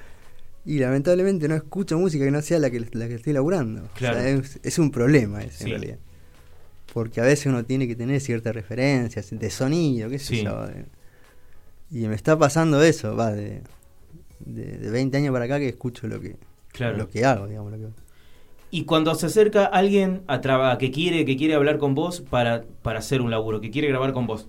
Y 0.66 0.80
lamentablemente 0.80 1.48
no 1.48 1.56
escucho 1.56 1.98
música 2.00 2.26
que 2.26 2.32
no 2.32 2.42
sea 2.42 2.60
la 2.60 2.70
que, 2.72 2.80
la 2.94 3.08
que 3.08 3.16
estoy 3.16 3.34
laburando. 3.34 3.82
O 3.84 4.00
sea, 4.00 4.12
Claro. 4.14 4.20
es, 4.20 4.60
es 4.64 4.80
un 4.80 4.92
problema 4.92 5.42
Sí. 5.42 5.66
en 5.66 5.70
realidad. 5.70 5.98
Porque 6.96 7.20
a 7.20 7.26
veces 7.26 7.48
uno 7.48 7.66
tiene 7.66 7.90
que 7.90 7.96
tener 7.98 8.22
ciertas 8.22 8.56
referencias 8.56 9.30
de 9.38 9.50
sonido, 9.50 10.10
qué 10.10 10.18
sé 10.18 10.38
Sí. 10.38 10.44
yo. 10.46 10.66
Y 11.92 12.08
me 12.08 12.16
está 12.16 12.40
pasando 12.40 12.82
eso, 12.82 13.18
va, 13.18 13.34
de, 13.34 13.64
de, 14.40 14.78
de 14.78 14.90
20 14.92 15.18
años 15.18 15.34
para 15.34 15.44
acá 15.44 15.60
que 15.60 15.68
escucho 15.68 16.08
lo 16.08 16.22
que, 16.22 16.38
Claro. 16.72 16.96
lo 16.98 17.10
que 17.10 17.26
hago, 17.26 17.48
digamos. 17.48 17.74
Lo 17.74 17.78
que, 17.78 17.88
Y 18.72 18.86
cuando 18.86 19.14
se 19.16 19.26
acerca 19.26 19.66
alguien 19.66 20.22
a 20.28 20.40
traba- 20.40 20.78
que 20.78 20.90
quiere 20.90 21.26
que 21.26 21.36
quiere 21.36 21.54
hablar 21.56 21.80
con 21.80 21.96
vos 21.96 22.22
para, 22.22 22.64
para 22.82 23.00
hacer 23.00 23.20
un 23.22 23.30
laburo, 23.30 23.60
que 23.60 23.72
quiere 23.72 23.90
grabar 23.90 24.14
con 24.14 24.26
vos, 24.26 24.48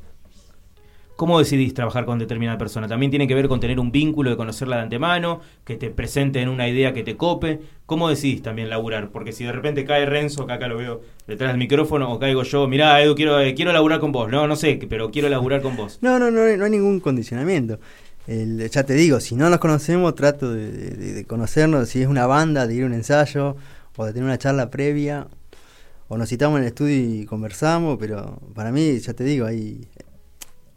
¿cómo 1.17 1.39
decidís 1.39 1.75
trabajar 1.75 2.05
con 2.05 2.19
determinada 2.19 2.59
persona? 2.59 2.87
También 2.87 3.11
tiene 3.11 3.27
que 3.27 3.35
ver 3.35 3.49
con 3.49 3.59
tener 3.59 3.81
un 3.81 3.91
vínculo, 3.91 4.31
de 4.31 4.37
conocerla 4.37 4.77
de 4.77 4.83
antemano, 4.83 5.41
que 5.65 5.77
te 5.77 5.91
presenten 5.91 6.49
una 6.49 6.69
idea 6.69 6.93
que 6.93 7.03
te 7.03 7.17
cope. 7.17 7.61
¿Cómo 7.87 8.09
decidís 8.09 8.43
también 8.43 8.69
laburar? 8.69 9.11
Porque 9.11 9.33
si 9.33 9.45
de 9.45 9.53
repente 9.53 9.85
cae 9.85 10.07
Renzo, 10.07 10.47
que 10.47 10.53
acá 10.53 10.69
lo 10.69 10.77
veo 10.77 11.01
detrás 11.27 11.51
del 11.51 11.59
micrófono, 11.59 12.13
o 12.13 12.19
caigo 12.19 12.43
yo, 12.43 12.69
mirá, 12.69 13.03
Edu, 13.03 13.15
quiero, 13.15 13.41
eh, 13.41 13.55
quiero 13.55 13.73
laburar 13.73 14.01
con 14.01 14.13
vos. 14.13 14.31
No, 14.31 14.47
no 14.47 14.57
sé, 14.57 14.79
pero 14.89 15.11
quiero 15.11 15.29
laburar 15.29 15.63
con 15.63 15.77
vos. 15.77 15.99
No, 16.03 16.19
no, 16.19 16.31
no, 16.31 16.57
no 16.57 16.65
hay 16.65 16.71
ningún 16.71 17.01
condicionamiento. 17.01 17.81
Ya 18.27 18.83
te 18.85 18.95
digo, 18.95 19.21
si 19.21 19.37
no 19.37 19.49
nos 19.49 19.61
conocemos, 19.61 20.15
trato 20.17 20.53
de 20.53 21.25
conocernos. 21.29 21.89
Si 21.89 22.03
es 22.03 22.09
una 22.09 22.27
banda, 22.27 22.67
de 22.67 22.75
ir 22.75 22.83
a 22.83 22.87
un 22.87 22.95
ensayo 22.95 23.57
o 23.97 24.05
de 24.05 24.13
tener 24.13 24.25
una 24.25 24.39
charla 24.39 24.71
previa. 24.71 25.29
O 26.09 26.17
nos 26.17 26.29
citamos 26.29 26.59
en 26.59 26.63
el 26.63 26.69
estudio 26.69 26.97
y 26.97 27.27
conversamos, 27.27 27.97
pero 27.99 28.39
para 28.55 28.71
mí, 28.71 28.99
ya 29.01 29.13
te 29.13 29.25
digo, 29.25 29.47
hay, 29.47 29.89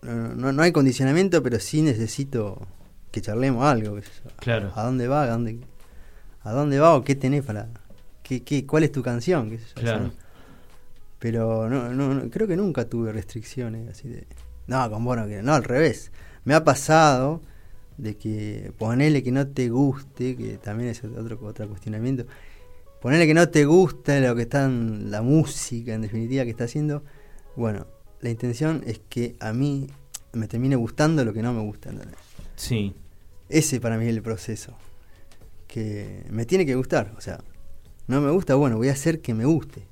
no, 0.02 0.36
no- 0.36 0.52
no 0.52 0.64
hay 0.64 0.72
condicionamiento, 0.72 1.42
pero 1.44 1.60
sí 1.60 1.82
necesito 1.82 2.68
que 3.12 3.22
charlemos 3.22 3.66
algo. 3.66 3.98
Claro. 4.40 4.72
¿A 4.76 4.84
dónde 4.84 5.08
va? 5.08 5.24
¿A 5.24 5.28
dónde, 5.28 5.60
a 6.44 6.52
dónde 6.52 6.80
va 6.80 6.96
o 6.96 7.04
qué 7.04 7.16
tenés 7.16 7.44
para...? 7.44 7.68
¿Qué, 8.24 8.44
qué, 8.44 8.66
¿Cuál 8.66 8.84
es 8.84 8.92
tu 8.92 9.02
canción? 9.02 9.58
Claro. 9.74 10.06
o 10.06 10.10
sea, 10.10 10.16
pero 11.18 11.68
no, 11.70 11.90
no, 11.94 12.14
no, 12.14 12.30
creo 12.30 12.48
que 12.48 12.56
nunca 12.56 12.86
tuve 12.86 13.12
restricciones 13.12 13.90
así 13.90 14.08
de... 14.08 14.26
No, 14.68 14.90
con 14.90 15.04
vos 15.04 15.18
no, 15.18 15.26
no, 15.42 15.54
al 15.54 15.64
revés. 15.64 16.12
Me 16.46 16.54
ha 16.54 16.64
pasado 16.64 17.42
de 17.98 18.16
que 18.16 18.72
ponele 18.78 19.24
que 19.24 19.32
no 19.32 19.48
te 19.48 19.68
guste, 19.70 20.36
que 20.38 20.58
también 20.58 20.90
es 20.92 21.04
otro, 21.04 21.40
otro 21.44 21.68
cuestionamiento, 21.68 22.26
ponele 23.02 23.26
que 23.28 23.34
no 23.34 23.50
te 23.50 23.66
gusta 23.66 24.20
lo 24.20 24.36
que 24.36 24.44
está 24.44 24.66
en 24.66 25.10
la 25.12 25.22
música, 25.22 25.94
en 25.94 26.02
definitiva, 26.04 26.44
que 26.46 26.52
está 26.52 26.66
haciendo, 26.66 27.04
bueno, 27.56 27.88
la 28.22 28.30
intención 28.30 28.84
es 28.86 29.00
que 29.10 29.36
a 29.40 29.54
mí 29.54 29.88
me 30.34 30.48
termine 30.48 30.76
gustando 30.76 31.24
lo 31.26 31.34
que 31.34 31.42
no 31.42 31.54
me 31.54 31.62
gusta. 31.62 31.90
¿entendés? 31.90 32.18
Sí. 32.56 32.94
Ese 33.48 33.80
para 33.80 33.98
mí 33.98 34.06
es 34.06 34.12
el 34.12 34.22
proceso. 34.22 34.76
Que 35.68 36.24
me 36.30 36.46
tiene 36.46 36.66
que 36.66 36.76
gustar. 36.76 37.14
O 37.18 37.22
sea, 37.22 37.40
no 38.08 38.22
me 38.22 38.32
gusta, 38.32 38.56
bueno, 38.56 38.78
voy 38.78 38.90
a 38.90 38.94
hacer 38.94 39.22
que 39.22 39.34
me 39.34 39.46
guste. 39.46 39.84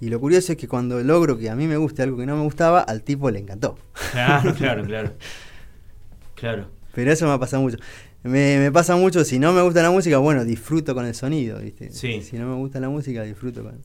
Y 0.00 0.08
lo 0.08 0.20
curioso 0.20 0.52
es 0.52 0.58
que 0.58 0.68
cuando 0.68 1.02
logro 1.02 1.38
que 1.38 1.48
a 1.48 1.56
mí 1.56 1.66
me 1.66 1.76
guste 1.76 2.02
algo 2.02 2.18
que 2.18 2.26
no 2.26 2.36
me 2.36 2.42
gustaba, 2.42 2.80
al 2.80 3.02
tipo 3.02 3.30
le 3.30 3.38
encantó. 3.38 3.78
Claro, 4.12 4.54
claro, 4.54 4.84
claro. 4.86 5.12
Claro. 6.34 6.66
Pero 6.94 7.12
eso 7.12 7.26
me 7.26 7.32
ha 7.32 7.38
pasado 7.38 7.62
mucho. 7.62 7.78
Me, 8.22 8.58
me 8.58 8.72
pasa 8.72 8.96
mucho, 8.96 9.24
si 9.24 9.38
no 9.38 9.52
me 9.52 9.62
gusta 9.62 9.82
la 9.82 9.90
música, 9.90 10.18
bueno, 10.18 10.44
disfruto 10.44 10.94
con 10.94 11.06
el 11.06 11.14
sonido, 11.14 11.60
¿viste? 11.60 11.90
Sí. 11.92 12.22
Si 12.22 12.36
no 12.36 12.46
me 12.48 12.56
gusta 12.56 12.80
la 12.80 12.88
música, 12.88 13.22
disfruto 13.22 13.62
con, 13.62 13.80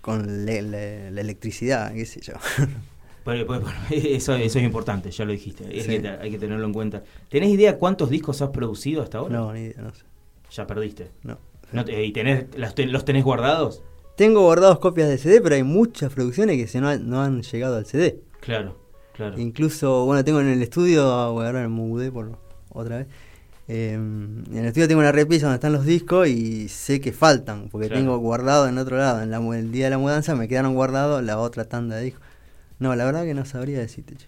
con 0.00 0.44
le- 0.46 0.62
le- 0.62 1.10
la 1.10 1.20
electricidad, 1.20 1.92
qué 1.92 2.06
sé 2.06 2.20
yo. 2.20 2.34
Eso, 3.90 4.34
eso 4.34 4.58
es 4.58 4.64
importante, 4.64 5.10
ya 5.10 5.24
lo 5.24 5.32
dijiste. 5.32 5.64
es 5.76 5.84
Sí. 5.84 5.90
que 5.90 6.00
te- 6.00 6.08
hay 6.08 6.30
que 6.30 6.38
tenerlo 6.38 6.64
en 6.66 6.72
cuenta. 6.72 7.02
¿Tenés 7.28 7.50
idea 7.50 7.76
cuántos 7.76 8.10
discos 8.10 8.40
has 8.42 8.48
producido 8.50 9.02
hasta 9.02 9.18
ahora? 9.18 9.36
no, 9.36 9.52
ni 9.52 9.60
idea, 9.60 9.82
no 9.82 9.94
sé. 9.94 10.02
Ya 10.52 10.66
perdiste. 10.66 11.10
No. 11.22 11.38
No 11.72 11.84
¿Y 11.88 12.12
tenés, 12.12 12.46
ten- 12.74 12.90
los 12.90 13.04
tenés 13.04 13.22
guardados? 13.22 13.82
Tengo 14.16 14.40
guardados 14.42 14.78
copias 14.80 15.08
de 15.08 15.18
CD, 15.18 15.40
pero 15.40 15.54
hay 15.54 15.62
muchas 15.62 16.12
producciones 16.12 16.56
que 16.56 16.66
se 16.66 16.80
no, 16.80 16.88
han- 16.88 17.08
no 17.08 17.22
han 17.22 17.42
llegado 17.42 17.76
al 17.76 17.86
CD. 17.86 18.20
Claro, 18.40 18.76
claro. 19.14 19.38
Incluso, 19.38 20.04
bueno, 20.06 20.24
tengo 20.24 20.40
en 20.40 20.48
el 20.48 20.62
estudio, 20.62 21.04
ahora 21.04 21.52
me 21.60 21.68
mudé 21.68 22.10
por 22.10 22.36
otra 22.70 22.98
vez. 22.98 23.06
Eh, 23.72 23.92
en 23.94 24.44
el 24.52 24.66
estudio 24.66 24.88
tengo 24.88 25.00
una 25.00 25.12
repisa 25.12 25.46
donde 25.46 25.56
están 25.56 25.72
los 25.72 25.84
discos 25.86 26.28
y 26.28 26.68
sé 26.68 27.00
que 27.00 27.12
faltan, 27.12 27.68
porque 27.70 27.88
Claro. 27.88 28.00
tengo 28.02 28.18
guardado 28.18 28.68
en 28.68 28.78
otro 28.78 28.96
lado. 28.98 29.22
En 29.22 29.30
la, 29.30 29.38
el 29.58 29.72
día 29.72 29.84
de 29.86 29.90
la 29.90 29.98
mudanza 29.98 30.34
me 30.34 30.48
quedaron 30.48 30.74
guardados 30.74 31.22
la 31.22 31.38
otra 31.38 31.64
tanda 31.66 31.96
de 31.96 32.04
discos. 32.04 32.22
No, 32.78 32.94
la 32.96 33.04
verdad 33.04 33.24
que 33.24 33.34
no 33.34 33.44
sabría 33.44 33.78
decirte. 33.78 34.16
che. 34.16 34.26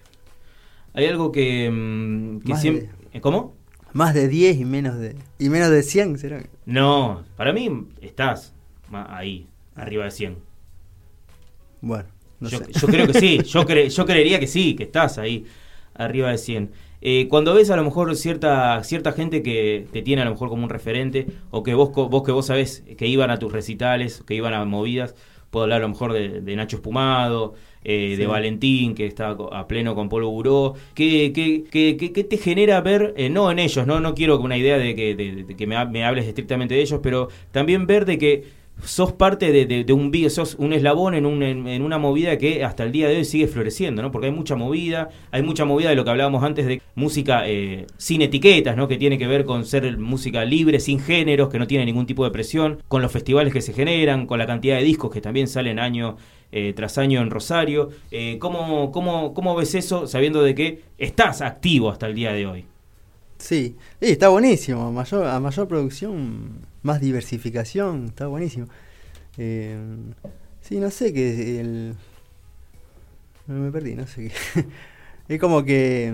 Hay 0.95 1.07
algo 1.07 1.33
que, 1.33 1.71
mm, 1.71 2.41
que 2.41 2.49
Más 2.53 2.61
siempre... 2.61 2.91
¿Eh, 3.13 3.21
¿Cómo? 3.21 3.55
Más 3.93 4.15
de 4.15 4.29
10 4.29 4.57
y 4.59 4.65
menos 4.65 4.99
de 4.99 5.17
y 5.39 5.49
menos 5.51 5.71
de 5.71 5.83
100 5.83 6.19
será. 6.19 6.43
No, 6.65 7.25
para 7.37 7.53
mí 7.53 7.89
estás 8.01 8.55
ahí, 8.93 9.47
arriba 9.75 10.05
de 10.05 10.11
100. 10.11 10.39
Bueno, 11.81 12.09
no 12.41 12.49
yo, 12.49 12.59
sé. 12.59 12.67
yo 12.73 12.87
creo 12.89 13.07
que 13.07 13.15
sí, 13.19 13.43
yo, 13.45 13.65
cre- 13.67 13.89
yo 13.89 14.07
creería 14.07 14.41
que 14.41 14.47
sí, 14.47 14.75
que 14.75 14.85
estás 14.85 15.19
ahí, 15.19 15.47
arriba 15.95 16.31
de 16.31 16.39
100. 16.39 16.71
Eh, 17.05 17.27
cuando 17.29 17.53
ves 17.53 17.69
a 17.71 17.77
lo 17.77 17.83
mejor 17.83 18.15
cierta 18.15 18.83
cierta 18.85 19.11
gente 19.13 19.43
que 19.43 19.87
te 19.93 20.03
tiene 20.03 20.23
a 20.23 20.25
lo 20.25 20.31
mejor 20.31 20.49
como 20.49 20.63
un 20.63 20.71
referente, 20.71 21.27
o 21.51 21.65
que 21.65 21.75
vos, 21.75 21.91
vos 21.93 22.23
que 22.23 22.31
vos 22.31 22.47
sabés 22.47 22.85
que 22.97 23.09
iban 23.09 23.31
a 23.31 23.41
tus 23.41 23.53
recitales, 23.53 24.23
que 24.25 24.35
iban 24.35 24.55
a 24.55 24.65
movidas, 24.65 25.17
puedo 25.51 25.65
hablar 25.65 25.81
a 25.81 25.83
lo 25.83 25.89
mejor 25.89 26.13
de, 26.13 26.57
Nacho 26.57 26.77
Espumado, 26.77 27.55
eh, 27.85 28.15
de 28.17 28.27
Valentín, 28.29 28.95
que 28.95 29.07
está 29.07 29.31
a 29.31 29.67
pleno 29.67 29.97
con 29.97 30.09
Polo 30.09 30.31
Buró. 30.31 30.75
¿Qué, 30.95 31.33
qué, 31.35 31.65
qué, 31.71 32.25
te 32.25 32.37
genera 32.39 32.81
ver, 32.81 33.15
eh, 33.17 33.29
no 33.29 33.51
en 33.51 33.59
ellos, 33.59 33.85
no 33.87 34.01
no 34.01 34.15
quiero 34.15 34.39
una 34.41 34.57
idea 34.57 34.79
de 34.79 34.95
que, 34.95 35.15
de, 35.17 35.57
que 35.57 35.67
me, 35.67 35.85
me, 35.87 36.05
hables 36.05 36.27
estrictamente 36.27 36.75
de 36.75 36.83
ellos, 36.83 37.01
pero 37.03 37.29
también 37.51 37.87
ver 37.89 38.07
de 38.07 38.17
que 38.17 38.45
sos 38.85 39.13
parte 39.13 39.53
de, 39.53 39.93
un 39.93 40.13
sos 40.31 40.57
un 40.59 40.73
eslabón 40.73 41.15
en, 41.15 41.27
un, 41.27 41.43
en, 41.43 41.83
una 41.83 41.99
movida 41.99 42.37
que 42.39 42.65
hasta 42.65 42.83
el 42.83 42.93
día 42.93 43.09
de 43.09 43.17
hoy 43.17 43.25
sigue 43.25 43.47
floreciendo, 43.47 44.03
¿no? 44.03 44.11
Porque 44.11 44.27
hay 44.27 44.33
mucha 44.33 44.57
movida, 44.57 45.09
hay 45.31 45.43
mucha 45.43 45.65
movida 45.65 45.91
de 45.91 45.95
lo 45.95 46.05
que 46.05 46.11
hablábamos 46.11 46.43
antes 46.43 46.67
de 46.67 46.83
música 46.95 47.49
eh, 47.49 47.87
sin 47.97 48.23
etiquetas, 48.23 48.77
¿no? 48.77 48.89
Que 48.89 48.97
tiene 48.97 49.19
que 49.19 49.27
ver 49.27 49.45
con 49.45 49.65
ser 49.65 49.97
música 49.99 50.45
libre, 50.45 50.81
sin 50.81 50.99
géneros, 50.99 51.49
que 51.49 51.59
no 51.59 51.67
tiene 51.67 51.85
ningún 51.85 52.07
tipo 52.07 52.25
de 52.25 52.31
presión, 52.31 52.83
con 52.89 53.03
los 53.03 53.13
festivales 53.13 53.53
que 53.53 53.61
se 53.61 53.73
generan, 53.73 54.27
con 54.27 54.39
la 54.39 54.47
cantidad 54.47 54.77
de 54.77 54.83
discos 54.83 55.13
que 55.13 55.21
también 55.21 55.47
salen 55.47 55.79
año 55.79 56.17
eh, 56.51 56.73
tras 56.75 56.99
año 56.99 57.21
en 57.21 57.31
Rosario. 57.31 57.91
Eh, 58.11 58.39
¿cómo, 58.41 58.91
cómo, 58.91 59.33
cómo 59.33 59.55
ves 59.55 59.75
eso 59.75 60.07
sabiendo 60.07 60.43
de 60.43 60.55
que 60.55 60.83
estás 60.99 61.41
activo 61.41 61.91
hasta 61.91 62.07
el 62.07 62.15
día 62.15 62.33
de 62.33 62.47
hoy? 62.47 62.65
Sí, 63.39 63.75
está 64.01 64.29
buenísimo, 64.29 64.93
mayor, 64.93 65.27
a 65.27 65.41
mayor 65.41 65.67
producción 65.67 66.72
más 66.83 67.01
diversificación, 67.01 68.07
está 68.07 68.27
buenísimo. 68.27 68.67
Eh, 69.39 69.77
sí, 70.61 70.79
no 70.79 70.91
sé 70.91 71.13
qué 71.13 71.61
el... 71.61 71.95
Me 73.47 73.71
perdí, 73.71 73.95
no 73.95 74.07
sé 74.07 74.29
qué. 74.29 74.67
es 75.35 75.41
como 75.41 75.65
que 75.65 76.13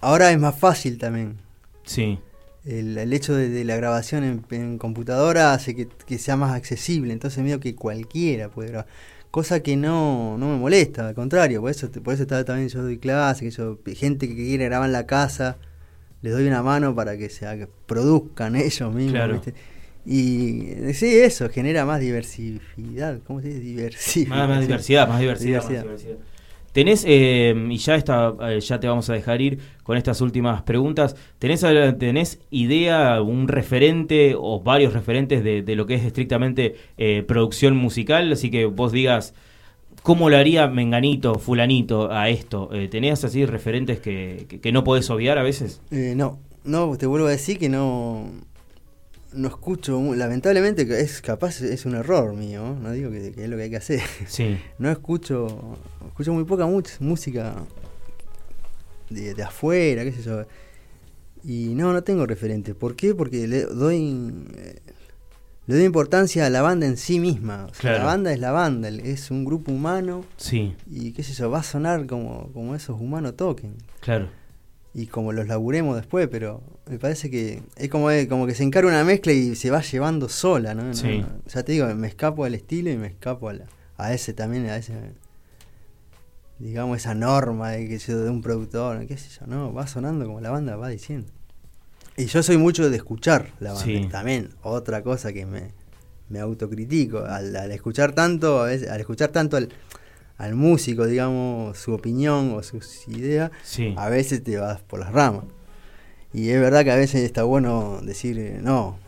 ahora 0.00 0.30
es 0.30 0.38
más 0.38 0.58
fácil 0.58 0.98
también. 0.98 1.38
Sí. 1.84 2.18
El, 2.64 3.12
hecho 3.12 3.34
de, 3.34 3.64
la 3.64 3.76
grabación 3.76 4.44
en, 4.50 4.78
computadora 4.78 5.52
hace 5.52 5.74
que, 5.76 6.18
sea 6.18 6.36
más 6.36 6.52
accesible, 6.52 7.12
entonces 7.12 7.42
medio 7.42 7.60
que 7.60 7.76
cualquiera 7.76 8.48
puede 8.48 8.70
grabar. 8.70 8.88
Cosa 9.30 9.60
que 9.60 9.76
no, 9.76 10.36
no 10.38 10.48
me 10.48 10.56
molesta, 10.56 11.08
al 11.08 11.14
contrario, 11.14 11.60
por 11.60 11.70
eso, 11.70 11.90
por 11.90 12.14
eso 12.14 12.22
está, 12.22 12.44
también 12.44 12.68
yo 12.68 12.82
doy 12.82 12.98
clase, 12.98 13.44
que 13.44 13.50
yo, 13.50 13.78
gente 13.94 14.28
que 14.28 14.34
quiere 14.34 14.64
grabar 14.64 14.88
en 14.88 14.92
la 14.92 15.06
casa, 15.06 15.58
les 16.22 16.32
doy 16.32 16.46
una 16.46 16.62
mano 16.62 16.94
para 16.94 17.16
que 17.16 17.28
se 17.28 17.68
produzcan 17.86 18.56
ellos 18.56 18.92
mismos. 18.92 19.40
Y 20.04 20.92
sí, 20.94 21.16
eso 21.18 21.48
genera 21.48 21.84
más 21.84 22.00
diversidad. 22.00 23.18
¿Cómo 23.26 23.40
se 23.40 23.48
dice? 23.48 23.60
Diversidad. 23.60 24.48
Más, 24.48 24.60
diversidad, 24.60 25.08
más 25.08 25.20
diversidad. 25.20 25.84
Tenés, 26.76 27.04
eh, 27.08 27.54
y 27.70 27.78
ya, 27.78 27.94
está, 27.96 28.34
eh, 28.50 28.60
ya 28.60 28.78
te 28.78 28.86
vamos 28.86 29.08
a 29.08 29.14
dejar 29.14 29.40
ir 29.40 29.60
con 29.82 29.96
estas 29.96 30.20
últimas 30.20 30.60
preguntas, 30.60 31.16
¿tenés, 31.38 31.62
tenés 31.98 32.38
idea, 32.50 33.22
un 33.22 33.48
referente 33.48 34.34
o 34.36 34.60
varios 34.60 34.92
referentes 34.92 35.42
de, 35.42 35.74
lo 35.74 35.86
que 35.86 35.94
es 35.94 36.04
estrictamente 36.04 36.76
eh, 36.98 37.24
producción 37.26 37.78
musical? 37.78 38.30
Así 38.30 38.50
que 38.50 38.66
vos 38.66 38.92
digas, 38.92 39.32
¿cómo 40.06 40.30
lo 40.30 40.36
haría 40.36 40.68
Menganito, 40.68 41.34
Fulanito 41.40 42.12
a 42.12 42.28
esto? 42.28 42.70
¿Tenés 42.90 43.24
así 43.24 43.44
referentes 43.44 43.98
que, 43.98 44.46
que, 44.62 44.72
no 44.72 44.84
podés 44.84 45.10
obviar 45.10 45.36
a 45.36 45.42
veces? 45.42 45.80
no, 45.90 46.38
no, 46.64 46.96
te 46.96 47.06
vuelvo 47.06 47.26
a 47.26 47.30
decir 47.30 47.58
que 47.58 47.68
no 47.68 48.30
no 49.32 49.48
escucho, 49.48 50.00
lamentablemente 50.14 50.82
es 51.00 51.20
capaz, 51.20 51.60
es 51.60 51.84
un 51.84 51.94
error 51.94 52.34
mío, 52.34 52.76
no 52.80 52.92
digo 52.92 53.10
que, 53.10 53.34
es 53.36 53.48
lo 53.48 53.56
que 53.56 53.64
hay 53.64 53.70
que 53.70 53.76
hacer. 53.76 54.00
Sí. 54.26 54.56
No 54.78 54.90
escucho, 54.90 55.76
escucho 56.06 56.32
muy 56.32 56.44
poca 56.44 56.66
música 57.00 57.54
de, 59.10 59.42
afuera, 59.42 60.04
qué 60.04 60.12
sé 60.12 60.22
yo. 60.22 60.44
Y 61.44 61.74
no, 61.74 61.92
no 61.92 62.02
tengo 62.02 62.26
referente. 62.26 62.74
¿Por 62.74 62.96
qué? 62.96 63.14
Porque 63.14 63.46
le 63.46 63.64
doy, 63.64 64.32
le 65.66 65.74
doy 65.74 65.84
importancia 65.84 66.46
a 66.46 66.50
la 66.50 66.62
banda 66.62 66.86
en 66.86 66.96
sí 66.96 67.18
misma. 67.20 67.66
La 67.82 68.04
banda 68.04 68.32
es 68.32 68.38
la 68.38 68.52
banda, 68.52 68.88
es 68.88 69.30
un 69.30 69.44
grupo 69.44 69.72
humano. 69.72 70.24
Sí. 70.36 70.74
Y 70.86 71.12
qué 71.12 71.22
sé 71.22 71.32
yo, 71.32 71.50
va 71.50 71.60
a 71.60 71.62
sonar 71.62 72.06
como, 72.06 72.52
como 72.52 72.74
esos 72.74 73.00
humanos 73.00 73.36
toquen. 73.36 73.74
Claro 74.00 74.28
y 74.98 75.08
como 75.08 75.34
los 75.34 75.46
laburemos 75.46 75.94
después, 75.94 76.26
pero 76.28 76.62
me 76.86 76.98
parece 76.98 77.30
que 77.30 77.62
es 77.76 77.90
como, 77.90 78.08
como 78.30 78.46
que 78.46 78.54
se 78.54 78.62
encara 78.62 78.88
una 78.88 79.04
mezcla 79.04 79.30
y 79.30 79.54
se 79.54 79.70
va 79.70 79.82
llevando 79.82 80.30
sola, 80.30 80.72
¿no? 80.72 80.94
Sí. 80.94 81.22
ya 81.48 81.62
te 81.62 81.72
digo, 81.72 81.86
me 81.94 82.08
escapo 82.08 82.46
al 82.46 82.54
estilo 82.54 82.90
y 82.90 82.96
me 82.96 83.08
escapo 83.08 83.50
a, 83.50 83.56
a 83.98 84.14
ese 84.14 84.32
también, 84.32 84.64
a 84.70 84.78
ese, 84.78 84.94
digamos, 86.58 86.96
esa 86.96 87.14
norma 87.14 87.72
de 87.72 87.88
que 87.88 87.98
de 87.98 88.30
un 88.30 88.40
productor, 88.40 89.06
qué 89.06 89.18
sé 89.18 89.28
yo, 89.38 89.46
no, 89.46 89.74
va 89.74 89.86
sonando 89.86 90.24
como 90.24 90.40
la 90.40 90.50
banda 90.50 90.76
va 90.76 90.88
diciendo. 90.88 91.30
Y 92.16 92.26
yo 92.26 92.42
soy 92.42 92.56
mucho 92.56 92.88
de 92.88 92.96
escuchar 92.96 93.48
la 93.60 93.72
banda, 93.72 94.08
también, 94.10 94.50
otra 94.62 95.02
cosa 95.02 95.32
que 95.32 95.44
me, 95.44 95.72
me 96.28 96.40
autocritico, 96.40 97.24
al, 97.24 97.54
al 97.56 97.70
escuchar 97.72 98.12
tanto, 98.12 98.62
al 98.62 99.00
escuchar 99.00 99.28
tanto 99.28 99.56
al 99.56 99.68
al 100.38 100.54
músico, 100.54 101.06
digamos, 101.06 101.78
su 101.78 101.92
opinión 101.92 102.52
o 102.54 102.62
sus 102.62 103.08
ideas, 103.08 103.50
a 103.96 104.08
veces 104.08 104.42
te 104.42 104.58
vas 104.58 104.80
por 104.82 105.00
las 105.00 105.12
ramas. 105.12 105.44
Y 106.32 106.50
es 106.50 106.60
verdad 106.60 106.84
que 106.84 106.90
a 106.90 106.96
veces 106.96 107.22
está 107.22 107.44
bueno 107.44 108.00
decir, 108.02 108.58
no, 108.62 108.98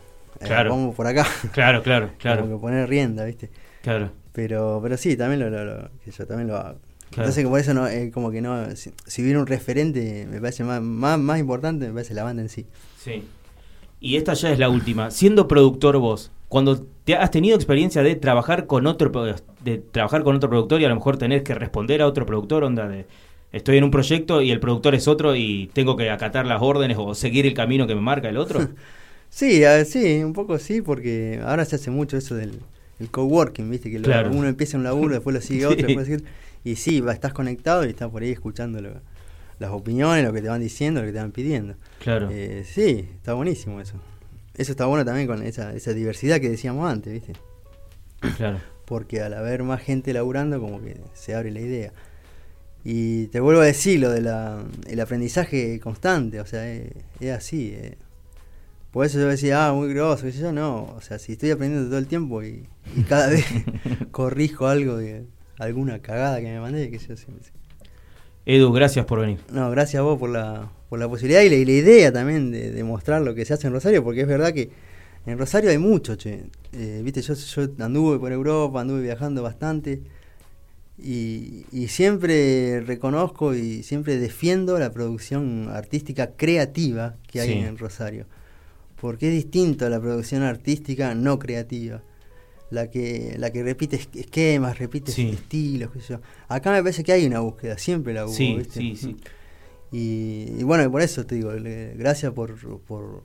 eh, 0.41 0.49
vamos 0.49 0.95
por 0.95 1.05
acá. 1.05 1.27
Claro, 1.51 1.83
claro, 1.83 2.11
claro. 2.17 2.41
Como 2.41 2.55
que 2.55 2.61
poner 2.61 2.89
rienda, 2.89 3.25
¿viste? 3.25 3.51
Claro. 3.83 4.11
Pero, 4.33 4.79
pero 4.81 4.97
sí, 4.97 5.15
también 5.15 5.39
lo, 5.39 5.49
lo, 5.49 5.89
yo 6.05 6.27
también 6.27 6.47
lo 6.47 6.57
hago. 6.57 6.79
Entonces 7.11 7.45
por 7.45 7.59
eso 7.59 7.73
no, 7.73 7.87
eh, 7.87 8.11
como 8.11 8.29
que 8.29 8.39
no, 8.39 8.75
si, 8.75 8.93
si, 9.07 9.23
hubiera 9.23 9.39
un 9.39 9.47
referente, 9.47 10.27
me 10.29 10.39
parece 10.39 10.63
más, 10.63 10.79
más, 10.79 11.17
más 11.17 11.39
importante, 11.39 11.87
me 11.87 11.93
parece 11.93 12.13
la 12.13 12.23
banda 12.23 12.43
en 12.43 12.49
sí. 12.49 12.67
Sí. 13.03 13.23
Y 14.01 14.17
esta 14.17 14.33
ya 14.33 14.51
es 14.51 14.59
la 14.59 14.69
última. 14.69 15.11
Siendo 15.11 15.47
productor 15.47 15.97
vos, 15.97 16.31
cuando 16.47 16.85
te 17.03 17.15
has 17.15 17.31
tenido 17.31 17.55
experiencia 17.55 18.03
de 18.03 18.15
trabajar 18.15 18.65
con 18.65 18.87
otro 18.87 19.11
de 19.63 19.77
trabajar 19.77 20.23
con 20.23 20.35
otro 20.35 20.49
productor 20.49 20.81
y 20.81 20.85
a 20.85 20.89
lo 20.89 20.95
mejor 20.95 21.17
tener 21.17 21.43
que 21.43 21.53
responder 21.53 22.01
a 22.01 22.07
otro 22.07 22.25
productor, 22.25 22.63
onda 22.63 22.87
de 22.87 23.05
estoy 23.51 23.77
en 23.77 23.83
un 23.83 23.91
proyecto 23.91 24.41
y 24.41 24.51
el 24.51 24.59
productor 24.59 24.95
es 24.95 25.07
otro 25.07 25.35
y 25.35 25.69
tengo 25.73 25.95
que 25.95 26.09
acatar 26.09 26.45
las 26.45 26.61
órdenes 26.61 26.97
o 26.99 27.13
seguir 27.15 27.45
el 27.45 27.53
camino 27.53 27.87
que 27.87 27.95
me 27.95 28.01
marca 28.01 28.29
el 28.29 28.37
otro? 28.37 28.67
sí, 29.29 29.63
sí, 29.85 30.23
un 30.23 30.33
poco 30.33 30.57
sí, 30.59 30.81
porque 30.81 31.39
ahora 31.43 31.65
se 31.65 31.75
hace 31.75 31.91
mucho 31.91 32.17
eso 32.17 32.35
del 32.35 32.59
el 32.99 33.09
coworking, 33.09 33.69
¿viste? 33.69 33.89
Que 33.89 33.97
uno 33.97 34.47
empieza 34.47 34.77
un 34.77 34.83
laburo, 34.83 35.13
después 35.13 35.33
lo 35.33 35.41
sigue 35.41 35.65
otro, 35.65 35.87
después 35.87 36.09
y 36.63 36.75
sí, 36.75 36.99
va, 36.99 37.13
estás 37.13 37.33
conectado 37.33 37.85
y 37.85 37.89
estás 37.89 38.09
por 38.09 38.21
ahí 38.21 38.31
escuchando 38.31 38.79
las 39.59 39.71
opiniones, 39.71 40.23
lo 40.25 40.33
que 40.33 40.41
te 40.41 40.47
van 40.47 40.61
diciendo, 40.61 41.01
lo 41.01 41.07
que 41.07 41.13
te 41.13 41.19
van 41.19 41.31
pidiendo. 41.31 41.75
Claro. 41.99 42.29
Eh, 42.31 42.63
sí, 42.65 43.09
está 43.15 43.33
buenísimo 43.33 43.81
eso. 43.81 43.95
Eso 44.55 44.71
está 44.71 44.85
bueno 44.85 45.05
también 45.05 45.27
con 45.27 45.43
esa, 45.43 45.73
esa 45.73 45.93
diversidad 45.93 46.39
que 46.39 46.49
decíamos 46.49 46.89
antes, 46.89 47.13
¿viste? 47.13 47.33
Claro. 48.37 48.59
Porque 48.85 49.21
al 49.21 49.33
haber 49.33 49.63
más 49.63 49.81
gente 49.81 50.13
laburando, 50.13 50.59
como 50.59 50.81
que 50.81 50.99
se 51.13 51.35
abre 51.35 51.51
la 51.51 51.59
idea. 51.59 51.93
Y 52.83 53.27
te 53.27 53.39
vuelvo 53.39 53.61
a 53.61 53.65
decir 53.65 53.99
lo 53.99 54.09
del 54.09 54.29
el 54.87 54.99
aprendizaje 54.99 55.79
constante, 55.79 56.39
o 56.39 56.45
sea, 56.45 56.71
es, 56.71 56.91
así. 57.35 57.73
Eh. 57.73 57.97
Por 58.91 59.05
eso 59.05 59.19
yo 59.19 59.27
decía, 59.27 59.67
ah, 59.67 59.73
muy 59.73 59.89
grosso, 59.93 60.27
y 60.27 60.31
yo 60.31 60.51
no, 60.51 60.93
o 60.95 61.01
sea, 61.01 61.19
si 61.19 61.33
estoy 61.33 61.51
aprendiendo 61.51 61.89
todo 61.89 61.99
el 61.99 62.07
tiempo 62.07 62.41
y, 62.43 62.67
cada 63.07 63.27
vez 63.27 63.45
corrijo 64.11 64.67
algo 64.67 64.97
de 64.97 65.25
alguna 65.59 65.99
cagada 65.99 66.39
que 66.39 66.47
me 66.47 66.59
mandé, 66.59 66.89
que 66.89 66.97
yo 66.97 67.15
siempre. 67.15 67.58
Edu, 68.49 68.71
gracias 68.71 69.05
por 69.05 69.19
venir. 69.19 69.37
No, 69.51 69.69
gracias 69.69 69.99
a 69.99 70.01
vos 70.01 70.17
por 70.17 70.31
la, 70.31 70.71
por 70.89 70.97
la 70.97 71.07
posibilidad 71.07 71.43
y 71.43 71.49
la, 71.49 71.71
idea 71.71 72.11
también 72.11 72.49
de, 72.49 72.83
mostrar 72.83 73.21
lo 73.21 73.35
que 73.35 73.45
se 73.45 73.53
hace 73.53 73.67
en 73.67 73.73
Rosario, 73.73 74.03
porque 74.03 74.21
es 74.21 74.27
verdad 74.27 74.51
que 74.55 74.71
en 75.27 75.37
Rosario 75.37 75.69
hay 75.69 75.77
mucho, 75.77 76.15
che. 76.15 76.45
Eh, 76.73 77.01
viste, 77.03 77.21
yo, 77.21 77.35
yo 77.35 77.69
anduve 77.77 78.17
por 78.17 78.31
Europa, 78.31 78.81
anduve 78.81 79.03
viajando 79.03 79.43
bastante 79.43 80.01
y, 80.97 81.65
siempre 81.89 82.81
reconozco 82.81 83.53
y 83.53 83.83
siempre 83.83 84.17
defiendo 84.17 84.79
la 84.79 84.91
producción 84.91 85.69
artística 85.69 86.31
creativa 86.31 87.17
que 87.31 87.41
hay 87.41 87.51
en 87.51 87.77
Rosario, 87.77 88.25
porque 88.99 89.27
es 89.27 89.33
distinto 89.35 89.85
a 89.85 89.89
la 89.89 89.99
producción 89.99 90.41
artística 90.41 91.13
no 91.13 91.37
creativa 91.37 92.01
la 92.71 92.89
que 92.89 93.35
la 93.37 93.51
que 93.51 93.63
repite 93.63 93.99
esquemas, 94.15 94.77
repite 94.77 95.11
estilos, 95.11 95.91
qué 95.91 96.01
sé 96.01 96.13
yo. 96.13 96.21
Acá 96.47 96.71
me 96.71 96.81
parece 96.81 97.03
que 97.03 97.11
hay 97.11 97.25
una 97.25 97.39
búsqueda, 97.39 97.77
siempre 97.77 98.13
la 98.13 98.25
hubo, 98.25 98.33
sí, 98.33 98.57
Sí, 98.69 98.95
sí. 98.95 99.17
Y, 99.91 100.63
bueno, 100.63 100.89
por 100.91 101.01
eso 101.01 101.25
te 101.25 101.33
digo, 101.33 101.51
gracias 101.95 102.31
por, 102.33 102.55
por, 102.81 103.23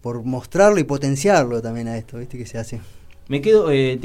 por 0.00 0.24
mostrarlo 0.24 0.78
y 0.78 0.84
potenciarlo 0.84 1.60
también 1.60 1.88
a 1.88 1.98
esto, 1.98 2.16
¿viste? 2.16 2.38
Que 2.38 2.46
se 2.46 2.56
hace. 2.56 2.80
Me 3.28 3.42
quedo, 3.42 3.70
eh, 3.70 4.00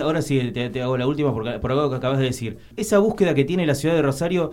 ahora 0.00 0.22
sí 0.22 0.52
te, 0.52 0.80
hago 0.80 0.96
la 0.96 1.08
última 1.08 1.34
por, 1.34 1.60
por 1.60 1.72
algo 1.72 1.90
que 1.90 1.96
acabas 1.96 2.20
de 2.20 2.26
decir. 2.26 2.58
Esa 2.76 2.98
búsqueda 2.98 3.34
que 3.34 3.44
tiene 3.44 3.66
la 3.66 3.74
ciudad 3.74 3.96
de 3.96 4.02
Rosario 4.02 4.52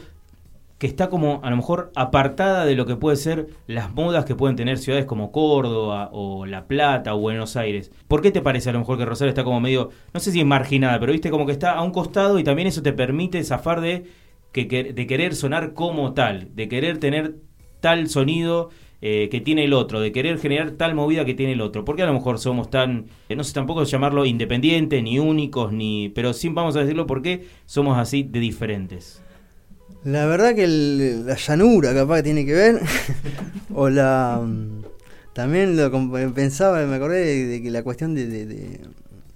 que 0.77 0.87
está 0.87 1.09
como 1.09 1.39
a 1.43 1.49
lo 1.49 1.55
mejor 1.55 1.91
apartada 1.95 2.65
de 2.65 2.75
lo 2.75 2.85
que 2.85 2.95
puede 2.95 3.15
ser 3.15 3.47
las 3.67 3.93
modas 3.93 4.25
que 4.25 4.35
pueden 4.35 4.55
tener 4.55 4.77
ciudades 4.77 5.05
como 5.05 5.31
Córdoba 5.31 6.09
o 6.11 6.45
La 6.45 6.67
Plata 6.67 7.15
o 7.15 7.19
Buenos 7.19 7.55
Aires. 7.55 7.91
¿Por 8.07 8.21
qué 8.21 8.31
te 8.31 8.41
parece 8.41 8.69
a 8.69 8.73
lo 8.73 8.79
mejor 8.79 8.97
que 8.97 9.05
Rosario 9.05 9.29
está 9.29 9.43
como 9.43 9.61
medio, 9.61 9.89
no 10.13 10.19
sé 10.19 10.31
si 10.31 10.41
es 10.41 10.45
marginada, 10.45 10.99
pero 10.99 11.13
viste 11.13 11.29
como 11.29 11.45
que 11.45 11.53
está 11.53 11.73
a 11.73 11.81
un 11.81 11.91
costado 11.91 12.39
y 12.39 12.43
también 12.43 12.67
eso 12.67 12.81
te 12.81 12.93
permite 12.93 13.43
zafar 13.43 13.79
de, 13.79 14.05
que, 14.51 14.65
de 14.65 15.07
querer 15.07 15.35
sonar 15.35 15.73
como 15.73 16.13
tal, 16.13 16.49
de 16.55 16.67
querer 16.67 16.97
tener 16.97 17.35
tal 17.79 18.09
sonido 18.09 18.69
eh, 19.01 19.29
que 19.29 19.39
tiene 19.39 19.65
el 19.65 19.73
otro, 19.73 19.99
de 19.99 20.11
querer 20.11 20.39
generar 20.39 20.71
tal 20.71 20.95
movida 20.95 21.25
que 21.25 21.35
tiene 21.35 21.53
el 21.53 21.61
otro. 21.61 21.85
Porque 21.85 22.01
a 22.01 22.05
lo 22.07 22.13
mejor 22.13 22.39
somos 22.39 22.69
tan, 22.69 23.05
eh, 23.29 23.35
no 23.35 23.43
sé 23.43 23.53
tampoco 23.53 23.83
llamarlo 23.83 24.25
independientes, 24.25 25.03
ni 25.03 25.19
únicos, 25.19 25.71
ni 25.71 26.09
pero 26.09 26.33
sí 26.33 26.49
vamos 26.49 26.75
a 26.75 26.79
decirlo 26.79 27.05
porque 27.05 27.45
somos 27.65 27.97
así 27.97 28.23
de 28.23 28.39
diferentes. 28.39 29.24
La 30.05 30.27
verdad 30.27 30.53
que 30.53 30.67
la 30.67 31.35
llanura 31.35 31.93
capaz 31.93 32.17
que 32.17 32.23
tiene 32.23 32.45
que 32.45 32.53
ver, 32.53 32.79
o 33.73 33.89
la... 33.89 34.39
Mm, 34.41 34.83
también 35.33 35.75
lo 35.75 35.91
pensaba, 36.33 36.85
me 36.85 36.95
acordé 36.95 37.47
de, 37.47 37.61
que 37.61 37.71
la 37.71 37.83
cuestión 37.83 38.15
de, 38.15 38.79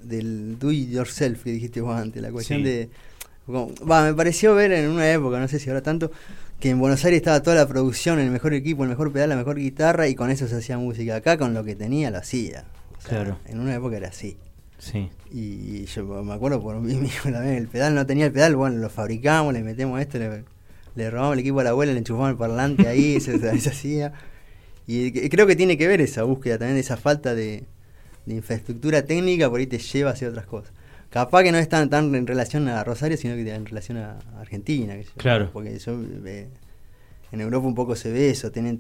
del 0.02 0.58
do 0.58 0.72
it 0.72 0.90
yourself 0.90 1.44
que 1.44 1.52
dijiste 1.52 1.82
vos 1.82 2.00
antes, 2.00 2.22
la 2.22 2.32
cuestión 2.32 2.64
de... 2.64 2.90
Va, 3.50 4.04
me 4.04 4.14
pareció 4.14 4.54
ver 4.54 4.72
en 4.72 4.92
una 4.92 5.12
época, 5.12 5.40
no 5.40 5.48
sé 5.48 5.60
si 5.60 5.70
ahora 5.70 5.82
tanto, 5.82 6.12
que 6.60 6.70
en 6.70 6.80
Buenos 6.80 7.04
Aires 7.04 7.18
estaba 7.18 7.42
toda 7.42 7.56
la 7.56 7.68
producción, 7.68 8.20
el 8.20 8.30
mejor 8.30 8.54
equipo, 8.54 8.84
el 8.84 8.90
mejor 8.90 9.12
pedal, 9.12 9.30
la 9.30 9.36
mejor 9.36 9.58
guitarra 9.58 10.08
y 10.08 10.14
con 10.14 10.30
eso 10.30 10.48
se 10.48 10.56
hacía 10.56 10.78
música. 10.78 11.16
Acá 11.16 11.38
con 11.38 11.56
lo 11.56 11.64
que 11.64 11.76
tenía 11.76 12.12
lo 12.12 12.20
hacía. 12.20 12.64
claro. 13.04 13.40
En 13.48 13.60
una 13.60 13.74
época 13.74 13.98
era 13.98 14.10
así. 14.10 14.38
Sí. 14.78 15.10
Y 15.32 15.86
yo 15.86 16.24
me 16.24 16.34
acuerdo 16.34 16.62
por 16.62 16.80
mí 16.80 16.94
mismo 16.96 17.32
también, 17.32 17.56
el 17.56 17.68
pedal 17.68 17.96
no 17.96 18.06
tenía 18.06 18.28
el 18.28 18.32
pedal, 18.32 18.56
bueno, 18.56 18.78
lo 18.78 18.90
fabricamos, 18.90 19.52
le 19.52 19.64
metemos 19.64 20.00
esto, 20.00 20.20
le, 20.20 20.44
robamos 20.96 21.34
el 21.34 21.40
equipo 21.40 21.60
a 21.60 21.64
la 21.64 21.70
abuela, 21.72 21.92
le 21.94 22.00
enchufamos 22.00 22.32
el 22.32 22.38
parlante 22.38 22.88
ahí, 22.88 23.20
se, 23.22 23.40
se, 23.40 23.70
hacía. 23.70 24.14
Y 24.88 25.30
creo 25.30 25.46
que 25.46 25.56
tiene 25.56 25.78
que 25.78 25.88
ver 25.88 26.02
esa 26.02 26.24
búsqueda 26.24 26.58
también, 26.58 26.78
esa 26.78 26.98
falta 26.98 27.36
de, 27.36 27.64
de 28.26 28.36
infraestructura 28.36 29.04
técnica, 29.04 29.50
por 29.50 29.60
ahí 29.60 29.68
te 29.68 29.78
lleva 29.78 30.12
hacia 30.12 30.30
otras 30.30 30.46
cosas. 30.46 30.74
Capaz 31.10 31.44
que 31.44 31.52
no 31.52 31.58
es 31.58 31.68
tan, 31.68 31.90
tan 31.90 32.14
en 32.14 32.28
relación 32.28 32.68
a 32.68 32.84
Rosario, 32.84 33.18
sino 33.18 33.36
que 33.36 33.54
en 33.54 33.66
relación 33.66 33.98
a 33.98 34.20
Argentina. 34.40 34.96
claro. 35.18 35.50
Porque 35.52 35.78
yo, 35.80 36.00
eh, 36.26 36.48
en 37.32 37.42
Europa 37.42 37.68
un 37.68 37.76
poco 37.76 37.96
se 37.96 38.12
ve 38.12 38.30
eso, 38.30 38.52
tenés, 38.52 38.80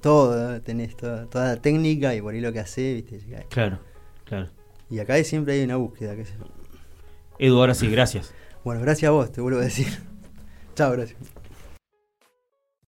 todo, 0.00 0.60
tenés 0.62 0.96
toda, 0.96 1.26
la 1.34 1.56
técnica 1.56 2.14
y 2.14 2.20
por 2.20 2.34
ahí 2.34 2.40
lo 2.40 2.52
que 2.52 2.60
hace, 2.60 2.94
¿viste? 2.94 3.20
Claro, 3.50 3.78
claro. 4.24 4.48
Y 4.90 4.98
acá 4.98 5.22
siempre 5.24 5.54
hay 5.54 5.64
una 5.64 5.76
búsqueda. 5.76 6.14
Que 6.14 6.24
Edu, 7.38 7.58
ahora 7.58 7.74
sí, 7.74 7.88
gracias. 7.90 8.32
Bueno, 8.64 8.80
gracias 8.80 9.08
a 9.08 9.12
vos, 9.12 9.30
te 9.32 9.40
vuelvo 9.40 9.60
a 9.60 9.64
decir. 9.64 9.88
Chao, 10.74 10.92
gracias. 10.92 11.18